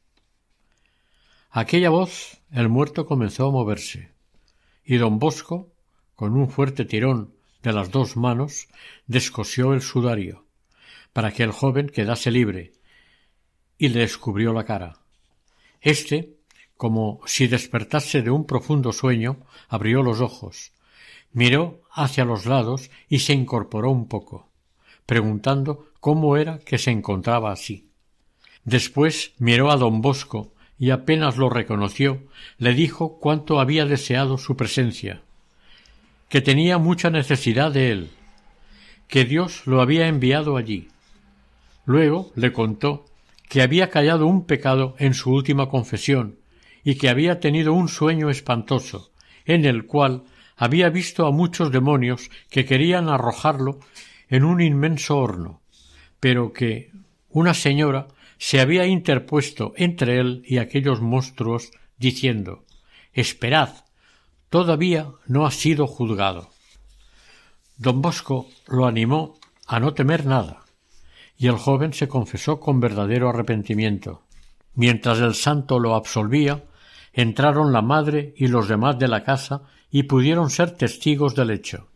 [1.50, 4.10] Aquella voz el muerto comenzó a moverse,
[4.84, 5.72] y don Bosco,
[6.16, 8.66] con un fuerte tirón de las dos manos,
[9.06, 10.46] descosió el sudario,
[11.12, 12.72] para que el joven quedase libre,
[13.78, 14.98] y le descubrió la cara.
[15.80, 16.39] Este,
[16.80, 19.36] como si despertase de un profundo sueño,
[19.68, 20.72] abrió los ojos,
[21.30, 24.48] miró hacia los lados y se incorporó un poco,
[25.04, 27.90] preguntando cómo era que se encontraba así.
[28.64, 32.22] Después miró a don Bosco y apenas lo reconoció,
[32.56, 35.20] le dijo cuánto había deseado su presencia,
[36.30, 38.10] que tenía mucha necesidad de él,
[39.06, 40.88] que Dios lo había enviado allí.
[41.84, 43.04] Luego le contó
[43.50, 46.39] que había callado un pecado en su última confesión
[46.84, 49.12] y que había tenido un sueño espantoso,
[49.44, 50.24] en el cual
[50.56, 53.80] había visto a muchos demonios que querían arrojarlo
[54.28, 55.60] en un inmenso horno,
[56.20, 56.90] pero que
[57.30, 58.08] una señora
[58.38, 62.64] se había interpuesto entre él y aquellos monstruos, diciendo
[63.12, 63.84] Esperad,
[64.48, 66.50] todavía no ha sido juzgado.
[67.76, 70.60] Don Bosco lo animó a no temer nada,
[71.36, 74.22] y el joven se confesó con verdadero arrepentimiento.
[74.74, 76.64] Mientras el santo lo absolvía,
[77.12, 81.88] entraron la madre y los demás de la casa y pudieron ser testigos del hecho.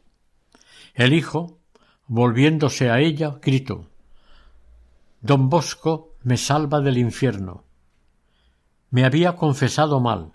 [0.95, 1.59] El hijo,
[2.07, 3.89] volviéndose a ella, gritó
[5.21, 7.65] Don Bosco me salva del infierno.
[8.91, 10.33] Me había confesado mal.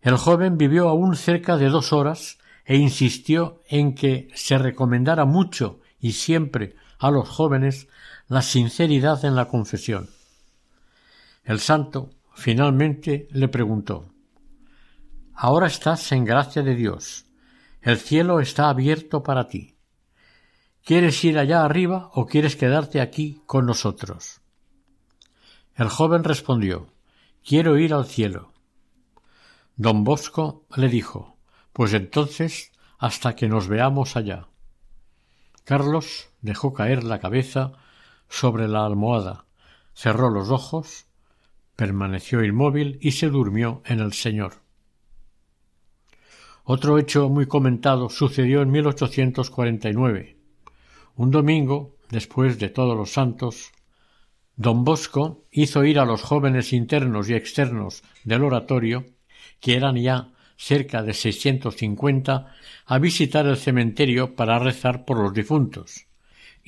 [0.00, 5.80] El joven vivió aún cerca de dos horas e insistió en que se recomendara mucho
[6.00, 7.88] y siempre a los jóvenes
[8.28, 10.10] la sinceridad en la confesión.
[11.44, 14.14] El santo finalmente le preguntó
[15.34, 17.26] Ahora estás en gracia de Dios.
[17.80, 19.76] El cielo está abierto para ti.
[20.84, 24.40] ¿Quieres ir allá arriba o quieres quedarte aquí con nosotros?
[25.74, 26.92] El joven respondió
[27.44, 28.52] Quiero ir al cielo.
[29.74, 31.38] Don Bosco le dijo
[31.72, 34.46] Pues entonces hasta que nos veamos allá.
[35.64, 37.72] Carlos dejó caer la cabeza
[38.28, 39.46] sobre la almohada,
[39.92, 41.07] cerró los ojos,
[41.78, 44.54] permaneció inmóvil y se durmió en el Señor.
[46.64, 50.36] Otro hecho muy comentado sucedió en 1849.
[51.14, 53.70] Un domingo después de todos los santos,
[54.56, 59.06] don Bosco hizo ir a los jóvenes internos y externos del oratorio,
[59.60, 62.56] que eran ya cerca de seiscientos cincuenta,
[62.86, 66.07] a visitar el cementerio para rezar por los difuntos,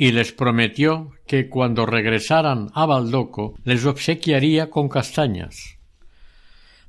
[0.01, 5.77] y les prometió que cuando regresaran a Baldoco les obsequiaría con castañas.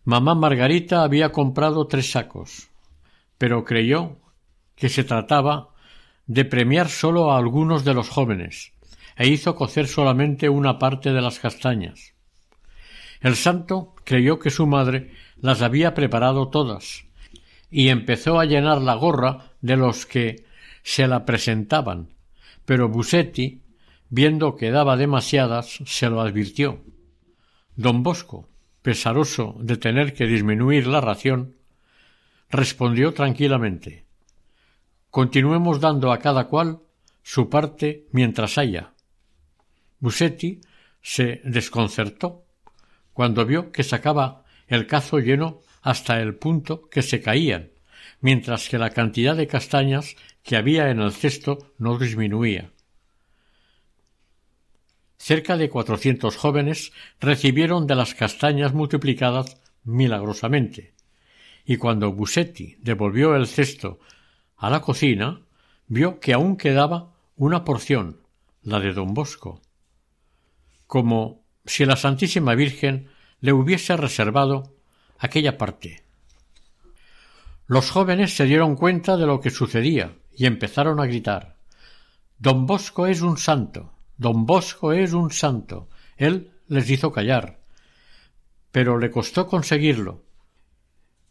[0.06, 2.70] Mamá Margarita había comprado tres sacos,
[3.38, 4.16] pero creyó
[4.78, 5.72] que se trataba
[6.26, 8.72] de premiar solo a algunos de los jóvenes,
[9.18, 12.14] e hizo cocer solamente una parte de las castañas.
[13.20, 17.04] El santo creyó que su madre las había preparado todas,
[17.70, 20.46] y empezó a llenar la gorra de los que
[20.82, 22.08] se la presentaban,
[22.66, 23.62] pero Busetti,
[24.10, 26.84] viendo que daba demasiadas, se lo advirtió.
[27.76, 28.50] Don Bosco,
[28.82, 31.56] pesaroso de tener que disminuir la ración,
[32.50, 34.06] respondió tranquilamente
[35.12, 36.80] Continuemos dando a cada cual
[37.22, 38.94] su parte mientras haya.
[40.00, 40.62] Busetti
[41.02, 42.46] se desconcertó
[43.12, 47.72] cuando vio que sacaba el cazo lleno hasta el punto que se caían,
[48.22, 52.72] mientras que la cantidad de castañas que había en el cesto no disminuía.
[55.18, 60.94] Cerca de cuatrocientos jóvenes recibieron de las castañas multiplicadas milagrosamente,
[61.64, 64.00] y cuando Busetti devolvió el cesto
[64.58, 65.42] a la cocina,
[65.88, 68.22] vio que aún quedaba una porción,
[68.64, 69.62] la de don Bosco,
[70.88, 74.76] como si la Santísima Virgen le hubiese reservado
[75.20, 76.04] aquella parte.
[77.68, 81.62] Los jóvenes se dieron cuenta de lo que sucedía y empezaron a gritar
[82.42, 83.92] Don Bosco es un santo.
[84.18, 85.90] Don Bosco es un santo.
[86.18, 87.60] Él les hizo callar,
[88.72, 90.24] pero le costó conseguirlo,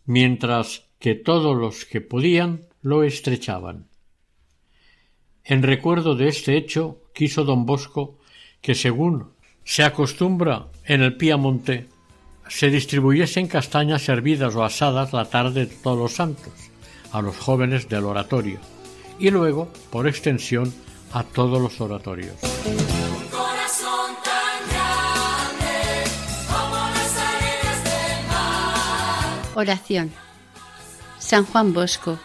[0.05, 3.89] mientras que todos los que podían lo estrechaban.
[5.43, 8.21] En recuerdo de este hecho quiso don Bosco
[8.61, 9.33] que, según
[9.65, 11.89] se acostumbra en el Piamonte,
[12.47, 16.53] se distribuyesen castañas hervidas o asadas la tarde de todos los santos
[17.11, 18.61] a los jóvenes del oratorio
[19.21, 20.75] y luego, por extensión,
[21.13, 22.35] a todos los oratorios.
[29.55, 30.11] Oración.
[31.19, 32.19] San Juan Bosco,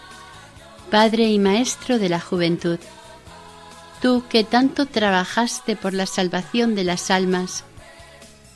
[0.90, 2.80] Padre y Maestro de la Juventud.
[4.02, 7.66] Tú que tanto trabajaste por la salvación de las almas,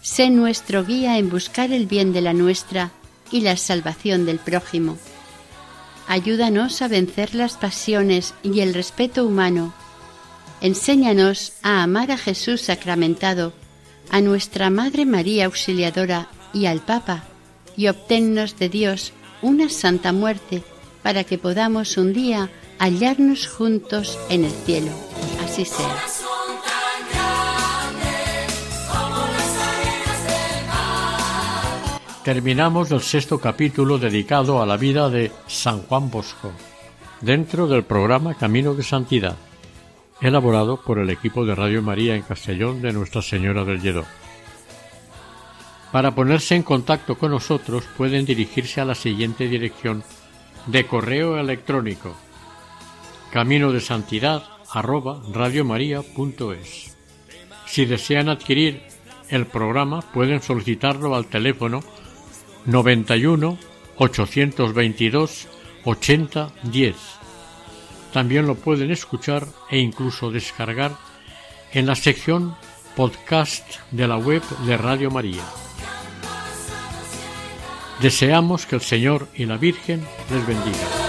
[0.01, 2.91] sé nuestro guía en buscar el bien de la nuestra
[3.31, 4.97] y la salvación del prójimo.
[6.09, 9.75] Ayúdanos a vencer las pasiones y el respeto humano.
[10.59, 13.53] Enséñanos a amar a Jesús sacramentado,
[14.09, 17.25] a nuestra Madre María Auxiliadora y al Papa,
[17.77, 20.63] y obténnos de Dios una santa muerte
[21.03, 22.49] para que podamos un día
[22.79, 24.89] hallarnos juntos en el cielo.
[25.45, 25.95] Así sea.
[32.23, 36.51] Terminamos el sexto capítulo dedicado a la vida de San Juan Bosco,
[37.21, 39.37] dentro del programa Camino de Santidad,
[40.19, 44.05] elaborado por el equipo de Radio María en Castellón de Nuestra Señora del Lledó.
[45.93, 50.03] Para ponerse en contacto con nosotros pueden dirigirse a la siguiente dirección
[50.67, 52.15] de correo electrónico
[53.31, 55.21] camino de santidad arroba.
[57.65, 58.83] Si desean adquirir
[59.29, 61.81] el programa pueden solicitarlo al teléfono
[62.65, 63.57] 91
[63.97, 65.47] 822
[65.85, 66.95] 80 10.
[68.13, 70.91] También lo pueden escuchar e incluso descargar
[71.73, 72.55] en la sección
[72.95, 75.43] podcast de la web de Radio María.
[78.01, 81.08] Deseamos que el Señor y la Virgen les bendiga.